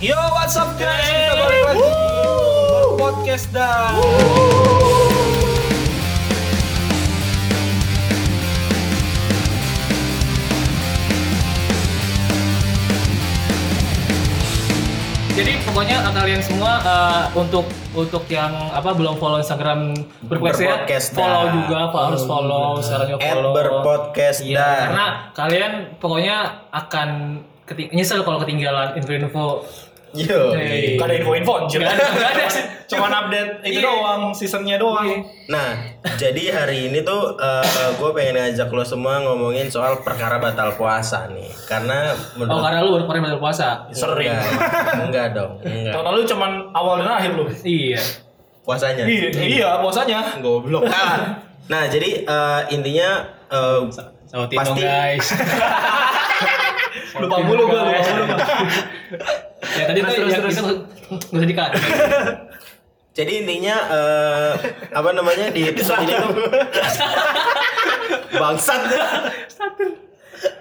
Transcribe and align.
Yo, 0.00 0.16
what's 0.32 0.56
up 0.56 0.80
guys? 0.80 1.04
Kita 1.04 1.34
balik 1.36 1.62
lagi 1.68 1.88
podcast 2.96 3.46
dah. 3.52 3.92
Jadi 15.30 15.56
pokoknya 15.62 16.04
kalian 16.10 16.42
semua 16.42 16.72
eh, 16.82 17.24
untuk 17.32 17.64
untuk 17.94 18.26
yang 18.28 18.50
apa 18.74 18.92
belum 18.92 19.16
follow 19.16 19.38
Instagram 19.40 19.94
berpodcast 20.20 20.60
ya, 20.60 20.74
Berpodcast 20.76 21.06
follow 21.14 21.42
dah. 21.42 21.52
juga, 21.54 21.78
Pak, 21.88 22.02
harus 22.04 22.22
follow, 22.26 22.66
sekarang 22.78 23.08
juga 23.08 23.20
At 23.22 23.32
follow. 23.32 23.52
berpodcast 23.54 24.38
Iya, 24.42 24.58
dah. 24.58 24.74
karena 24.82 25.04
kalian 25.32 25.72
pokoknya 25.96 26.36
akan 26.68 27.08
keti- 27.64 27.88
nyesel 27.90 28.20
kalau 28.20 28.38
ketinggalan 28.38 28.98
info-info. 28.98 29.64
Yo. 30.10 30.50
Hey. 30.52 30.98
Gak 30.98 31.06
ada 31.06 31.14
info-info 31.16 31.52
anjir. 31.60 31.80
Gak 31.80 31.94
ada. 31.94 32.44
Cuman 32.90 33.10
update 33.14 33.62
itu 33.62 33.78
Iya. 33.78 33.86
doang, 33.86 34.22
seasonnya 34.34 34.74
doang. 34.74 35.06
Iya. 35.06 35.18
Nah, 35.46 35.70
jadi 36.18 36.42
hari 36.52 36.90
ini 36.90 37.00
tuh 37.00 37.38
gue 37.94 38.10
pengen 38.10 38.34
ngajak 38.36 38.66
lo 38.68 38.82
semua 38.82 39.22
ngomongin 39.22 39.70
soal 39.70 40.02
perkara 40.02 40.42
batal 40.42 40.74
puasa 40.74 41.30
nih. 41.30 41.46
Karena 41.64 42.10
Oh 42.10 42.36
menurut 42.36 42.58
karena 42.60 42.78
lu 42.80 42.90
baru 42.98 43.04
kemarin 43.06 43.22
batal 43.30 43.40
puasa. 43.40 43.68
Sering. 43.90 44.34
Enggak, 44.34 45.06
enggak 45.06 45.26
dong, 45.30 45.52
enggak. 45.62 45.94
Tahun 45.94 46.06
lalu 46.10 46.20
cuman 46.26 46.50
awal 46.74 46.94
dan 46.98 47.10
akhir 47.12 47.32
lu. 47.38 47.44
Iya. 47.62 48.02
Puasanya. 48.66 49.04
Iya, 49.06 49.28
iya, 49.40 49.68
puasanya. 49.78 50.20
Goblok. 50.42 50.84
nah, 51.70 51.86
jadi 51.86 52.26
eh, 52.26 52.60
intinya 52.74 53.22
eh, 53.46 53.80
Sautin 54.26 54.58
dong 54.62 54.78
Pasti. 54.78 54.82
guys. 54.82 55.26
Lupa 57.22 57.42
mulu 57.42 57.66
gua, 57.66 57.82
lupa 57.82 58.02
mulu. 58.02 58.24
ya 59.72 59.84
tadi 59.86 59.98
tuh 60.00 60.10
Terus, 60.10 60.30
yang 60.30 60.42
terus, 60.42 60.54
kita 60.54 60.62
nggak 61.10 61.34
usah 61.34 61.48
dikat. 61.48 61.70
jadi 63.18 63.32
intinya 63.42 63.76
eh, 63.90 64.52
apa 64.90 65.10
namanya 65.10 65.50
di 65.50 65.66
episode 65.66 66.00
ini 66.00 66.14
tuh 66.14 66.30
bangsat. 68.40 68.80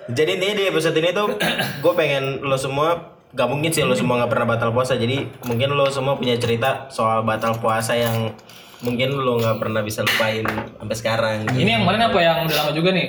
jadi 0.10 0.30
intinya 0.36 0.56
di 0.58 0.66
episode 0.68 0.96
ini 0.96 1.10
tuh 1.12 1.38
gue 1.80 1.94
pengen 1.94 2.42
lo 2.42 2.58
semua 2.58 2.90
gak 3.30 3.46
mungkin 3.46 3.70
sih 3.70 3.86
lo 3.86 3.94
semua 3.94 4.18
nggak 4.18 4.32
pernah 4.34 4.48
batal 4.50 4.74
puasa 4.74 4.98
jadi 4.98 5.30
mungkin 5.46 5.70
lo 5.72 5.86
semua 5.88 6.18
punya 6.18 6.34
cerita 6.36 6.90
soal 6.90 7.22
batal 7.22 7.54
puasa 7.56 7.94
yang 7.94 8.34
mungkin 8.82 9.14
lo 9.14 9.38
nggak 9.38 9.62
pernah 9.62 9.86
bisa 9.86 10.02
lupain 10.02 10.42
sampai 10.50 10.96
sekarang 10.98 11.38
Ini 11.54 11.78
yang 11.78 11.82
kemarin 11.86 12.02
apa 12.10 12.18
yang 12.18 12.38
udah 12.44 12.58
lama 12.58 12.72
juga 12.74 12.90
nih? 12.92 13.08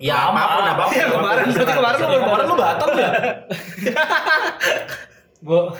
ya 0.00 0.32
apa 0.32 0.40
pun 0.56 0.64
apa 0.64 0.82
pun 0.82 0.92
Iya, 0.96 1.06
kemarin, 1.12 1.44
berarti 1.52 1.72
kemarin 1.76 1.98
lu 2.00 2.18
kemarin 2.18 2.44
lu 2.48 2.56
batal 2.56 2.90
ya? 2.96 3.10
Bu. 5.40 5.72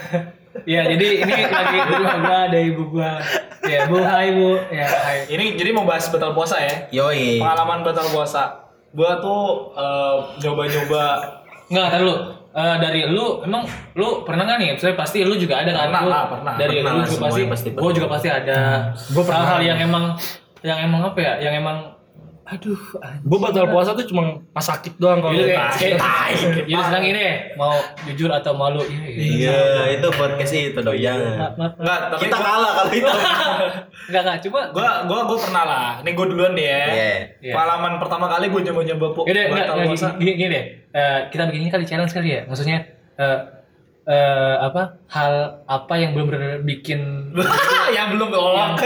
Ya, 0.66 0.82
jadi 0.82 1.22
ini 1.22 1.34
lagi 1.46 1.78
di 1.78 1.92
rumah 1.94 2.16
gua 2.18 2.38
ada 2.50 2.58
ibu 2.58 2.82
gua. 2.90 3.22
Ya, 3.62 3.86
Bu, 3.86 4.02
hai 4.02 4.34
Bu. 4.34 4.58
Ya, 4.74 4.88
hai. 4.88 5.18
Ini 5.30 5.54
jadi 5.54 5.70
mau 5.70 5.86
bahas 5.86 6.10
batal 6.10 6.34
puasa 6.34 6.58
ya. 6.58 6.90
yoi 6.90 7.38
Pengalaman 7.38 7.86
batal 7.86 8.10
puasa. 8.10 8.66
Gua 8.90 9.22
tuh 9.22 9.70
eh, 9.78 10.16
nyoba-nyoba 10.42 11.04
Enggak, 11.70 11.86
tar 11.94 12.02
lu. 12.02 12.14
Eh, 12.50 12.76
dari 12.82 13.06
lu 13.06 13.46
emang 13.46 13.62
lu 13.94 14.26
pernah 14.26 14.42
nggak 14.42 14.58
nih? 14.58 14.68
Misalnya 14.74 14.96
pasti 14.98 15.22
lu 15.22 15.38
juga 15.38 15.62
ada 15.62 15.70
kan? 15.70 15.86
Pernah 15.86 16.02
Lu- 16.02 16.10
lah, 16.10 16.22
pernah. 16.26 16.54
Dari 16.58 16.76
Pernah 16.82 16.92
lu 16.98 17.02
juga 17.06 17.22
pasti, 17.30 17.42
pasti 17.46 17.68
gua 17.70 17.90
juga 17.94 18.08
pasti 18.10 18.28
ada. 18.28 18.56
Gua 19.14 19.22
pernah. 19.22 19.38
hal-hal 19.46 19.60
yang 19.62 19.78
emang 19.86 20.04
yang 20.66 20.78
emang 20.82 21.00
apa 21.06 21.18
ya? 21.22 21.32
Yang 21.46 21.54
emang 21.62 21.76
aduh, 22.50 22.80
Gue 23.22 23.38
batal 23.38 23.70
puasa 23.70 23.94
tuh 23.94 24.02
cuma 24.04 24.22
pas 24.50 24.60
sakit 24.60 24.98
doang 24.98 25.22
kalau 25.22 25.30
Iya, 25.32 25.54
pas. 25.54 25.74
kayak 25.78 25.98
Jadi 26.66 26.82
sekarang 26.86 27.04
ini 27.06 27.24
mau 27.54 27.78
jujur 28.04 28.26
atau 28.26 28.52
malu? 28.52 28.82
Iya. 28.82 29.06
iya 29.14 29.60
itu 29.94 30.06
podcast 30.10 30.50
itu 30.50 30.80
maaf. 31.56 31.72
enggak, 31.78 31.98
tapi 32.10 32.20
kita 32.26 32.36
kalah 32.36 32.72
kalau 32.74 32.90
itu 32.90 33.06
Enggak, 34.10 34.22
enggak. 34.26 34.38
Cuma 34.42 34.60
gua 34.74 34.88
gua 35.06 35.18
gua 35.24 35.38
pernah 35.38 35.64
lah. 35.64 35.88
Ini 36.02 36.10
gua 36.12 36.26
duluan 36.26 36.52
deh 36.58 36.66
ya. 36.66 36.82
Iya. 36.82 37.10
Iya. 37.38 37.54
Pengalaman 37.54 37.92
pertama 38.02 38.26
kali 38.26 38.44
gua 38.50 38.60
nyoba-nyoba 38.60 39.06
puasa. 39.14 40.08
gini, 40.18 40.32
gini 40.34 40.50
deh. 40.50 40.64
Eh, 40.90 41.18
kita 41.30 41.46
bikin 41.46 41.62
ini 41.62 41.70
kali 41.70 41.84
challenge 41.86 42.10
kali 42.10 42.28
ya. 42.34 42.40
Maksudnya 42.50 42.78
eh, 44.08 44.56
apa 44.60 44.96
hal 45.12 45.64
apa 45.68 45.94
yang 46.00 46.16
belum 46.16 46.28
benar 46.32 46.60
bikin 46.64 47.32
yang 47.96 48.16
belum 48.16 48.28
tolak. 48.32 48.80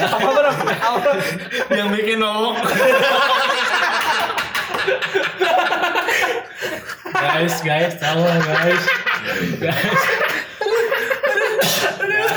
yang 0.00 0.10
apa 0.10 0.28
bro? 0.32 0.50
Apa? 0.50 1.12
yang 1.74 1.88
bikin 1.94 2.18
nolok. 2.18 2.56
guys 7.10 7.56
guys 7.60 7.94
tahu 8.00 8.22
guys 8.24 8.84
guys 9.60 10.40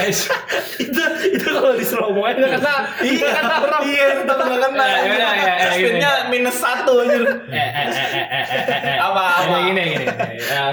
itu 0.89 1.03
itu 1.33 1.47
kalau 1.47 1.73
di 1.77 1.85
slow 1.85 2.11
mo 2.11 2.25
nggak 2.25 2.59
kena 2.59 2.75
iya. 3.05 3.29
kena 3.37 3.55
bro 3.61 3.79
iya 3.85 4.05
tetap 4.21 4.37
nggak 4.41 4.61
kena. 4.71 4.85
Iya, 4.85 4.99
iya, 5.05 5.29
iya, 5.37 5.69
Spinnya 5.73 6.11
minus 6.33 6.57
satu 6.57 7.03
aja. 7.05 7.17
Apa 8.99 9.23
apa? 9.43 9.55
Gini 9.69 9.81
gini. 9.93 10.05
Ya. 10.49 10.65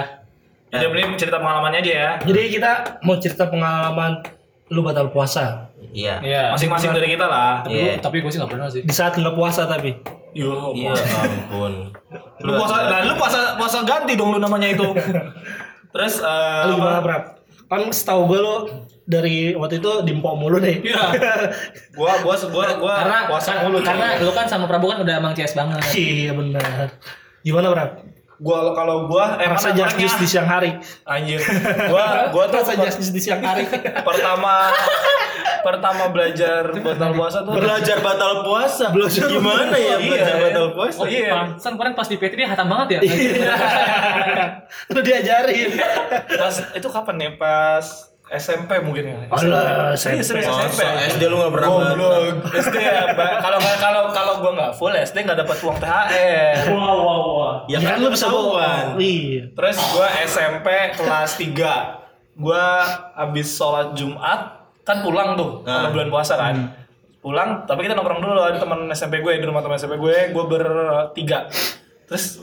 Ya, 0.71 0.79
Jadi 0.79 0.85
beli 0.87 1.03
cerita 1.19 1.37
pengalamannya 1.43 1.79
aja 1.83 1.91
ya. 1.91 2.11
Jadi 2.23 2.41
kita 2.47 2.71
mau 3.03 3.19
cerita 3.19 3.51
pengalaman 3.51 4.23
lu 4.71 4.79
batal 4.87 5.11
puasa. 5.11 5.67
Iya. 5.91 6.23
Masing-masing 6.55 6.95
dari 6.95 7.11
kita 7.11 7.27
lah. 7.27 7.67
Tapi, 7.67 7.99
tapi 7.99 8.15
gue 8.23 8.31
sih 8.31 8.39
nggak 8.39 8.51
pernah 8.55 8.67
sih. 8.71 8.81
Di 8.87 8.93
saat 8.95 9.19
nggak 9.19 9.35
puasa 9.35 9.67
tapi. 9.67 9.99
Yo, 10.31 10.71
ya 10.79 10.95
ampun. 10.95 11.91
lu 12.39 12.51
puasa, 12.55 12.87
nah, 12.87 13.03
lu 13.03 13.19
puasa 13.19 13.59
puasa 13.59 13.83
ganti 13.83 14.15
dong 14.15 14.31
lu 14.31 14.39
namanya 14.39 14.71
itu. 14.71 14.87
Terus 15.93 16.23
uh, 16.23 16.71
lu 16.71 16.79
gimana, 16.79 17.03
Brap? 17.03 17.23
Kan 17.67 17.91
setahu 17.91 18.31
gue 18.31 18.39
lu 18.39 18.55
dari 19.11 19.51
waktu 19.51 19.77
itu 19.77 19.91
di 20.01 20.15
Mpok 20.15 20.33
mulu 20.37 20.57
deh. 20.57 20.79
Iya. 20.79 21.03
gua 21.99 22.23
gua 22.23 22.35
gua 22.47 22.65
gua 22.79 22.93
karena 22.97 23.17
puasa 23.27 23.51
mulu. 23.61 23.83
karena 23.83 24.15
lu 24.17 24.31
kan 24.31 24.47
sama 24.47 24.65
Prabu 24.65 24.87
kan 24.87 25.03
udah 25.03 25.15
emang 25.17 25.35
CS 25.35 25.51
banget 25.53 25.83
Iya 25.91 26.31
benar. 26.31 26.95
Gimana 27.43 27.67
Brad? 27.69 27.91
gua 28.39 28.73
kalau 28.73 29.05
gua 29.05 29.37
eh 29.37 29.45
Rasa 29.45 29.69
justice 29.69 30.17
di 30.17 30.25
siang 30.25 30.47
hari. 30.47 30.73
anjir. 31.03 31.37
Gua 31.85 32.31
gua 32.31 32.47
tuh 32.47 32.63
Rasa 32.63 32.73
justice 32.79 33.11
di 33.11 33.19
siang 33.19 33.37
hari. 33.37 33.67
pertama 34.07 34.71
pertama 35.61 36.09
belajar 36.09 36.73
batal 36.73 37.13
puasa 37.13 37.45
tuh 37.45 37.53
belajar 37.53 38.01
batal 38.01 38.41
puasa 38.41 38.89
Belajar 38.89 39.29
gimana 39.29 39.69
ya 39.71 39.93
Iya. 39.93 39.95
belajar 40.01 40.35
batal 40.41 40.67
puasa 40.73 40.97
Oh 40.97 41.05
iya. 41.05 41.29
Pantesan 41.29 41.71
kemarin 41.75 41.93
pas 41.93 42.07
di 42.09 42.17
PT 42.17 42.33
dia 42.33 42.49
hatam 42.49 42.65
banget 42.65 42.87
ya 42.89 42.99
Lu 44.89 44.99
diajarin. 44.99 45.69
Pas 46.31 46.55
itu 46.73 46.87
kapan 46.89 47.15
ya? 47.19 47.29
Pas 47.37 47.85
SMP 48.31 48.79
mungkin 48.79 49.03
ya. 49.11 49.15
Alah, 49.27 49.91
serius 49.99 50.31
Masa 50.31 50.71
SMP. 50.71 50.87
SD 51.19 51.23
lu 51.27 51.35
gak 51.35 51.51
pernah 51.51 51.67
Goblok. 51.67 52.47
SD 52.55 52.75
ya, 52.79 53.03
kalau 53.43 53.59
kalau 53.59 54.01
kalau 54.15 54.33
gua 54.39 54.51
nggak 54.55 54.71
full 54.79 54.95
SD 54.95 55.27
nggak 55.27 55.39
dapat 55.43 55.57
uang 55.59 55.77
THR. 55.83 56.71
Wow 56.71 56.95
wow 56.95 57.19
wow. 57.27 57.53
Ya 57.67 57.83
kan 57.83 57.99
lu 57.99 58.07
bisa 58.07 58.31
bohong. 58.31 58.95
Iya. 58.95 59.51
Terus 59.51 59.75
gua 59.91 60.07
SMP 60.23 60.67
kelas 60.95 61.31
3. 61.35 62.39
Gua 62.39 62.63
habis 63.19 63.51
sholat 63.51 63.91
Jumat 63.93 64.63
kan 64.81 65.03
pulang 65.03 65.35
tuh 65.35 65.61
Nah. 65.67 65.91
bulan 65.91 66.07
puasa 66.07 66.39
kan. 66.39 66.55
Pulang, 67.21 67.69
tapi 67.69 67.85
kita 67.85 67.93
nongkrong 67.93 68.17
dulu 68.17 68.33
ada 68.41 68.57
teman 68.57 68.89
SMP 68.89 69.21
gue 69.21 69.37
di 69.37 69.45
rumah 69.45 69.61
teman 69.61 69.77
SMP 69.77 69.93
gue, 69.93 70.33
gue 70.33 70.43
bertiga. 70.49 71.45
Terus 72.09 72.41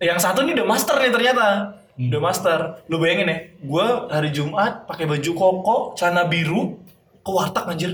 yang 0.00 0.16
satu 0.16 0.48
nih 0.48 0.56
udah 0.56 0.64
master 0.64 0.96
nih 0.96 1.12
ternyata. 1.12 1.76
Udah 2.02 2.20
master. 2.20 2.58
Lu 2.86 2.96
bayangin 2.96 3.28
ya, 3.28 3.38
gue 3.58 3.86
hari 4.08 4.30
Jumat 4.30 4.86
pakai 4.86 5.06
baju 5.06 5.30
koko, 5.30 5.76
celana 5.94 6.26
biru, 6.26 6.80
ke 7.20 7.30
warteg 7.30 7.64
anjir. 7.66 7.92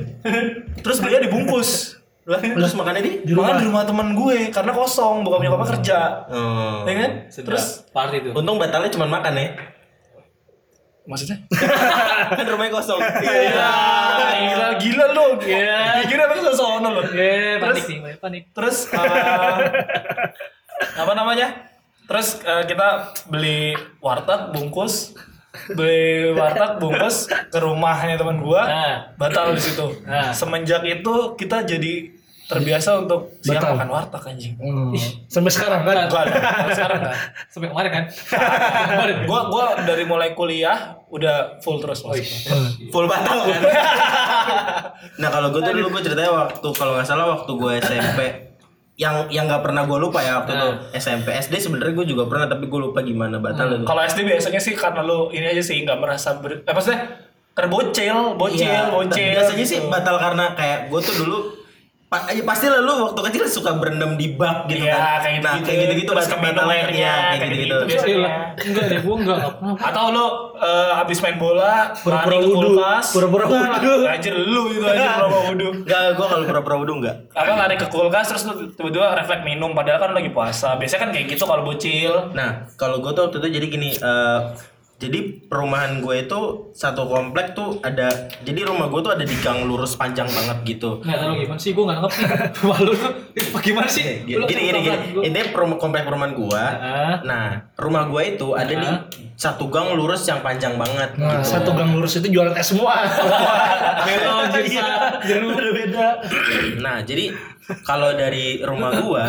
Terus 0.84 0.98
belinya 0.98 1.24
dibungkus. 1.24 1.96
terus 2.30 2.78
makannya 2.78 3.02
di 3.02 3.12
Di 3.26 3.32
rumah, 3.34 3.58
di 3.58 3.66
rumah 3.66 3.82
teman 3.82 4.14
gue 4.14 4.54
karena 4.54 4.70
kosong, 4.70 5.26
bukan 5.26 5.42
punya 5.42 5.50
apa 5.50 5.66
kerja. 5.74 5.98
oh. 6.30 6.86
Ya 6.86 6.94
kan? 6.94 7.10
terus 7.26 7.42
Terus 7.42 7.64
party 7.90 8.16
tuh 8.22 8.32
untung 8.38 8.54
batalnya 8.54 8.86
cuma 8.92 9.10
makan 9.10 9.34
ya 9.34 9.50
maksudnya? 11.10 11.42
kan 12.38 12.44
rumahnya 12.46 12.70
kosong 12.70 13.00
Iya, 13.24 13.72
gila 14.30 14.68
gila 14.78 15.06
lu. 15.10 15.26
Iya. 15.42 16.06
Gila 16.06 16.54
sono 16.54 16.88
lu. 16.92 17.02
eh 17.18 17.58
panik 17.58 17.82
Terus- 17.82 17.88
nih 17.90 17.98
panik 18.22 18.42
Terus 18.54 18.76
eh, 18.94 19.66
apa 20.94 21.12
namanya? 21.16 21.69
Terus 22.10 22.28
eh, 22.42 22.64
kita 22.66 22.88
beli 23.24 23.72
warteg 23.98 24.50
bungkus 24.50 25.14
beli 25.68 26.02
warteg 26.32 26.78
bungkus 26.78 27.16
ke 27.26 27.56
rumahnya 27.56 28.14
teman 28.14 28.38
gua 28.38 28.62
Nah. 28.64 28.96
batal 29.14 29.54
di 29.54 29.62
situ. 29.62 29.86
Nah. 30.02 30.30
Semenjak 30.30 30.82
itu 30.82 31.14
kita 31.34 31.62
jadi 31.62 32.10
terbiasa 32.44 32.98
untuk 32.98 33.38
siang 33.38 33.62
Batal. 33.62 33.74
makan 33.76 33.88
warteg 33.88 34.22
anjing. 34.26 34.54
Hmm. 34.56 34.90
Sampai 35.24 35.50
sekarang 35.50 35.80
kan? 35.80 35.94
Enggak 36.02 36.34
kalau 36.34 36.74
sekarang 36.74 36.98
kan. 37.00 37.14
sampai 37.46 37.68
kemarin 37.68 37.90
kan 37.92 38.04
kemarin 38.88 39.16
Gua 39.22 39.40
gua 39.46 39.64
dari 39.80 40.02
mulai 40.02 40.34
kuliah 40.34 40.98
udah 41.08 41.58
full 41.60 41.78
terus 41.78 42.02
maksudnya. 42.02 42.58
full 42.90 43.06
batal 43.06 43.38
kan 43.44 43.60
nah 45.20 45.28
kalau 45.28 45.48
gue 45.48 45.60
tuh 45.60 45.72
dulu 45.72 45.88
gue 45.90 46.02
ceritanya 46.02 46.32
waktu 46.32 46.68
kalau 46.70 46.92
nggak 46.92 47.04
salah 47.04 47.26
waktu 47.30 47.50
gue 47.50 47.72
SMP 47.78 48.20
yang 49.00 49.24
yang 49.32 49.48
nggak 49.48 49.64
pernah 49.64 49.88
gue 49.88 49.96
lupa 49.96 50.20
ya 50.20 50.36
waktu 50.36 50.52
itu 50.52 50.68
SMP 50.92 51.32
SD 51.32 51.56
sebenarnya 51.56 51.96
gue 51.96 52.06
juga 52.06 52.28
pernah 52.28 52.44
tapi 52.44 52.68
gue 52.68 52.80
lupa 52.82 53.00
gimana 53.00 53.40
batal 53.40 53.72
itu. 53.72 53.84
Kalau 53.88 54.02
SD 54.04 54.28
biasanya 54.28 54.60
sih 54.60 54.76
karena 54.76 55.00
lu 55.00 55.32
ini 55.32 55.48
aja 55.48 55.62
sih 55.64 55.80
nggak 55.80 55.96
merasa 55.96 56.36
ber... 56.36 56.60
Eh, 56.60 56.68
maksudnya 56.68 57.08
karena 57.50 57.70
bocil, 57.72 58.18
bocil, 58.36 58.68
Iya, 58.68 58.92
bocil. 58.92 59.32
biasanya 59.32 59.64
sih 59.64 59.78
gitu. 59.80 59.88
batal 59.88 60.20
karena 60.20 60.52
kayak 60.52 60.92
gue 60.92 61.00
tuh 61.00 61.16
dulu 61.16 61.38
pa- 62.10 62.26
ya 62.28 62.42
pasti 62.42 62.66
lah 62.66 62.82
lu 62.82 63.06
waktu 63.06 63.20
kecil 63.22 63.42
suka 63.48 63.70
berendam 63.72 64.14
di 64.14 64.34
bak 64.34 64.66
gitu 64.66 64.82
Iya, 64.82 64.92
kan. 64.92 65.20
kayak 65.22 65.38
nah, 65.38 65.52
gitu-gitu. 65.54 65.62
kayak 65.64 65.78
gitu-gitu 65.80 66.10
Terus 66.10 66.18
batal 66.20 66.34
keminum 66.34 66.56
batal 66.58 66.74
airnya, 66.74 67.12
kayak 67.14 67.40
gitu-gitu. 67.46 67.76
biasanya. 67.86 68.30
enggak 68.60 68.84
deh, 68.84 68.98
gua 69.00 69.14
enggak. 69.16 69.38
Atau 69.80 70.04
lu 70.10 70.26
eh, 70.58 70.92
habis 70.92 71.18
main 71.20 71.36
bola, 71.36 71.94
Pura-pura 71.96 72.34
lari 72.34 72.42
ke 72.42 72.48
wudhu. 72.50 72.68
kulkas. 72.68 73.06
Pura-pura 73.10 73.44
Nah, 73.46 73.54
wudhu. 73.72 73.92
Anjir 74.04 74.34
lu 74.34 74.62
itu 74.68 74.82
aja 74.84 75.06
pura-pura 75.16 75.40
wudhu. 75.48 75.68
Enggak, 75.80 76.02
gue 76.12 76.26
kalau 76.26 76.44
pura-pura 76.44 76.76
wudhu 76.76 76.94
enggak. 76.98 77.16
Apa 77.30 77.52
lari 77.56 77.76
ke 77.76 77.86
kulkas 77.86 78.26
terus 78.26 78.42
lu 78.44 78.52
tiba-tiba 78.70 79.06
refleks 79.14 79.42
minum 79.42 79.70
padahal 79.70 79.98
kan 80.00 80.10
lagi 80.10 80.28
puasa. 80.28 80.74
Biasanya 80.74 81.00
kan 81.00 81.10
kayak 81.10 81.26
gitu 81.28 81.44
kalau 81.44 81.62
bocil. 81.62 82.12
Nah, 82.32 82.66
kalau 82.74 82.98
gue 82.98 83.12
tuh 83.12 83.22
waktu 83.24 83.38
itu 83.38 83.48
jadi 83.52 83.66
gini, 83.68 83.90
eh, 83.94 84.38
jadi 85.00 85.18
perumahan 85.48 85.98
gue 85.98 86.12
itu 86.20 86.38
satu 86.70 87.08
komplek 87.08 87.56
tuh 87.56 87.80
ada, 87.80 88.12
jadi 88.38 88.62
rumah 88.62 88.86
gue 88.86 89.00
tuh 89.00 89.10
ada 89.10 89.24
di 89.24 89.32
gang 89.34 89.64
lurus 89.64 89.96
panjang 89.96 90.28
banget 90.28 90.76
gitu. 90.76 91.00
Enggak 91.00 91.18
tahu 91.18 91.32
gimana 91.34 91.56
sih, 91.56 91.70
gua 91.72 91.82
enggak 91.82 91.96
nangkep. 91.98 92.12
Malu 92.68 92.92
tuh. 92.92 93.12
Itu 93.32 93.48
gimana 93.64 93.88
sih? 93.88 94.04
Gini 94.22 94.36
Lu 94.36 94.44
gini 94.44 94.60
gini, 94.68 94.88
Intinya 95.24 95.46
perum- 95.50 95.80
komplek 95.80 96.04
perumahan 96.04 96.36
gua. 96.36 96.64
Ah. 96.76 97.14
Nah, 97.24 97.46
rumah 97.74 98.04
gua 98.06 98.20
itu 98.22 98.52
ada 98.52 98.68
di 98.68 98.88
satu 99.34 99.66
gang 99.66 99.96
lurus 99.96 100.20
yang 100.22 100.44
panjang 100.44 100.76
banget 100.76 101.16
Nah, 101.16 101.40
gitu. 101.40 101.48
satu 101.50 101.72
gang 101.72 101.90
lurus 101.90 102.20
itu 102.20 102.28
jualan 102.28 102.52
tes 102.52 102.68
semua. 102.68 103.00
Jirsa, 104.52 104.84
jeruk. 105.24 105.56
beda-beda. 105.56 106.06
Nah, 106.76 107.00
jadi 107.00 107.32
kalau 107.82 108.12
dari 108.12 108.60
rumah 108.60 108.92
gua 108.98 109.26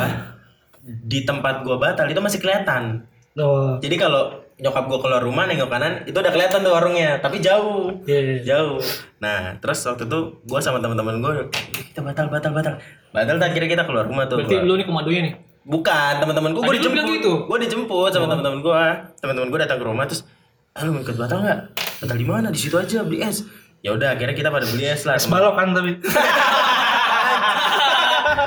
di 0.83 1.23
tempat 1.23 1.61
gua 1.61 1.77
batal 1.77 2.11
itu 2.11 2.19
masih 2.19 2.39
kelihatan. 2.39 3.07
Oh, 3.31 3.79
Jadi 3.79 3.95
kalau 3.95 4.40
nyokap 4.61 4.85
gua 4.85 4.99
keluar 5.01 5.19
rumah 5.19 5.49
nengok 5.49 5.67
kanan 5.67 6.05
itu 6.05 6.13
udah 6.13 6.29
kelihatan 6.29 6.61
tuh 6.61 6.69
warungnya, 6.69 7.17
tapi 7.17 7.41
jauh. 7.41 7.97
iya. 8.05 8.45
Jauh. 8.45 8.77
Nah, 9.17 9.57
terus 9.57 9.81
waktu 9.81 10.05
itu 10.05 10.19
gua 10.45 10.61
sama 10.61 10.77
teman-teman 10.77 11.17
gua 11.17 11.49
kita 11.73 11.99
batal 11.99 12.29
batal 12.29 12.53
batal. 12.53 12.77
Batal 13.09 13.35
tak 13.35 13.51
kira 13.51 13.65
kita 13.65 13.83
keluar 13.83 14.05
rumah 14.05 14.29
tuh. 14.29 14.37
Berarti 14.37 14.55
Keluar. 14.55 14.69
lu 14.69 14.77
nih 14.77 14.85
komandonya 14.85 15.21
nih. 15.25 15.33
Bukan, 15.61 16.13
teman-teman 16.17 16.49
gue 16.51 16.61
gue 16.63 16.73
dijemput. 16.73 17.05
gitu? 17.21 17.33
Gue 17.45 17.57
dijemput 17.61 18.09
sama 18.09 18.25
teman-teman 18.25 18.61
gue. 18.61 18.83
Teman-teman 19.17 19.47
gue 19.49 19.59
datang 19.61 19.77
ke 19.77 19.85
rumah 19.85 20.09
terus, 20.09 20.25
"Ah, 20.73 20.81
lu 20.81 20.97
ikut 20.97 21.13
batal 21.13 21.37
nggak? 21.37 21.59
Batal 22.01 22.17
di 22.17 22.25
mana? 22.25 22.49
Di 22.49 22.57
situ 22.57 22.73
aja 22.77 23.05
beli 23.05 23.21
es." 23.21 23.45
Ya 23.81 23.93
udah, 23.93 24.13
akhirnya 24.13 24.33
kita 24.33 24.49
pada 24.49 24.65
beli 24.65 24.89
es 24.89 25.05
lah. 25.05 25.17
Es 25.17 25.25
balok 25.25 25.53
kan 25.53 25.69
tapi. 25.73 26.01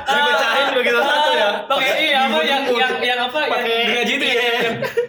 Dipecahin 0.05 0.67
begitu 0.75 0.99
satu 0.99 1.31
ya. 1.33 1.49
Pakai 1.67 1.95
iya 2.03 2.19
apa 2.25 2.39
yang 2.41 2.63
yang 2.67 2.93
yang 2.99 3.21
apa 3.21 3.39
yang 3.47 3.63
gergaji 3.87 4.13
itu 4.15 4.27
ya. 4.27 4.43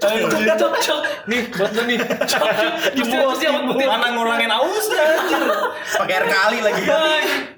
Cok 0.05 0.57
cok 0.59 0.73
cok. 0.81 0.99
Nih 1.25 1.41
buat 1.49 1.71
lu 1.73 1.83
nih. 1.89 1.97
Cok 2.31 2.43
apa 2.45 3.59
putih. 3.65 3.85
Mana 3.89 4.07
ngurangin 4.13 4.51
aus 4.51 4.87
ya 4.93 5.03
anjir. 5.17 5.41
Pakai 5.97 6.13
air 6.21 6.25
kali 6.29 6.57
lagi. 6.61 6.83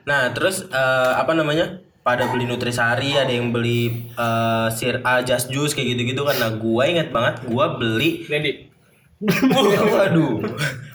Nah, 0.08 0.32
terus 0.32 0.66
eh, 0.68 1.12
apa 1.16 1.36
namanya? 1.36 1.84
Pada 2.08 2.24
beli 2.32 2.48
nutrisari, 2.48 3.20
ada 3.20 3.28
yang 3.28 3.52
beli 3.52 4.08
eh, 4.16 4.68
sir 4.72 5.04
ah, 5.04 5.20
just 5.20 5.52
juice 5.52 5.76
kayak 5.76 5.96
gitu-gitu 6.00 6.24
kan. 6.24 6.40
Nah, 6.40 6.52
gue 6.56 6.84
inget 6.88 7.12
banget, 7.12 7.44
gue 7.44 7.66
beli 7.76 8.24
Randy. 8.32 8.72
Waduh. 9.92 10.46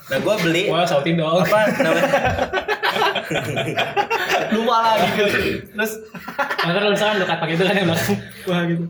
Nah, 0.08 0.18
gue 0.18 0.34
beli 0.46 0.62
Wah, 0.72 0.88
sautin 0.88 1.20
dong. 1.20 1.42
apa 1.44 1.68
namanya? 1.80 2.08
Lupa 4.52 4.76
lagi 4.84 5.08
gitu. 5.16 5.26
Terus 5.72 5.92
Maka 6.62 6.78
kalau 6.78 6.90
misalkan 6.94 7.16
lu 7.18 7.26
pakai 7.26 7.54
itu 7.56 7.64
kan 7.64 7.74
yang 7.74 7.88
belakang. 7.90 8.18
Wah 8.46 8.60
gitu. 8.68 8.84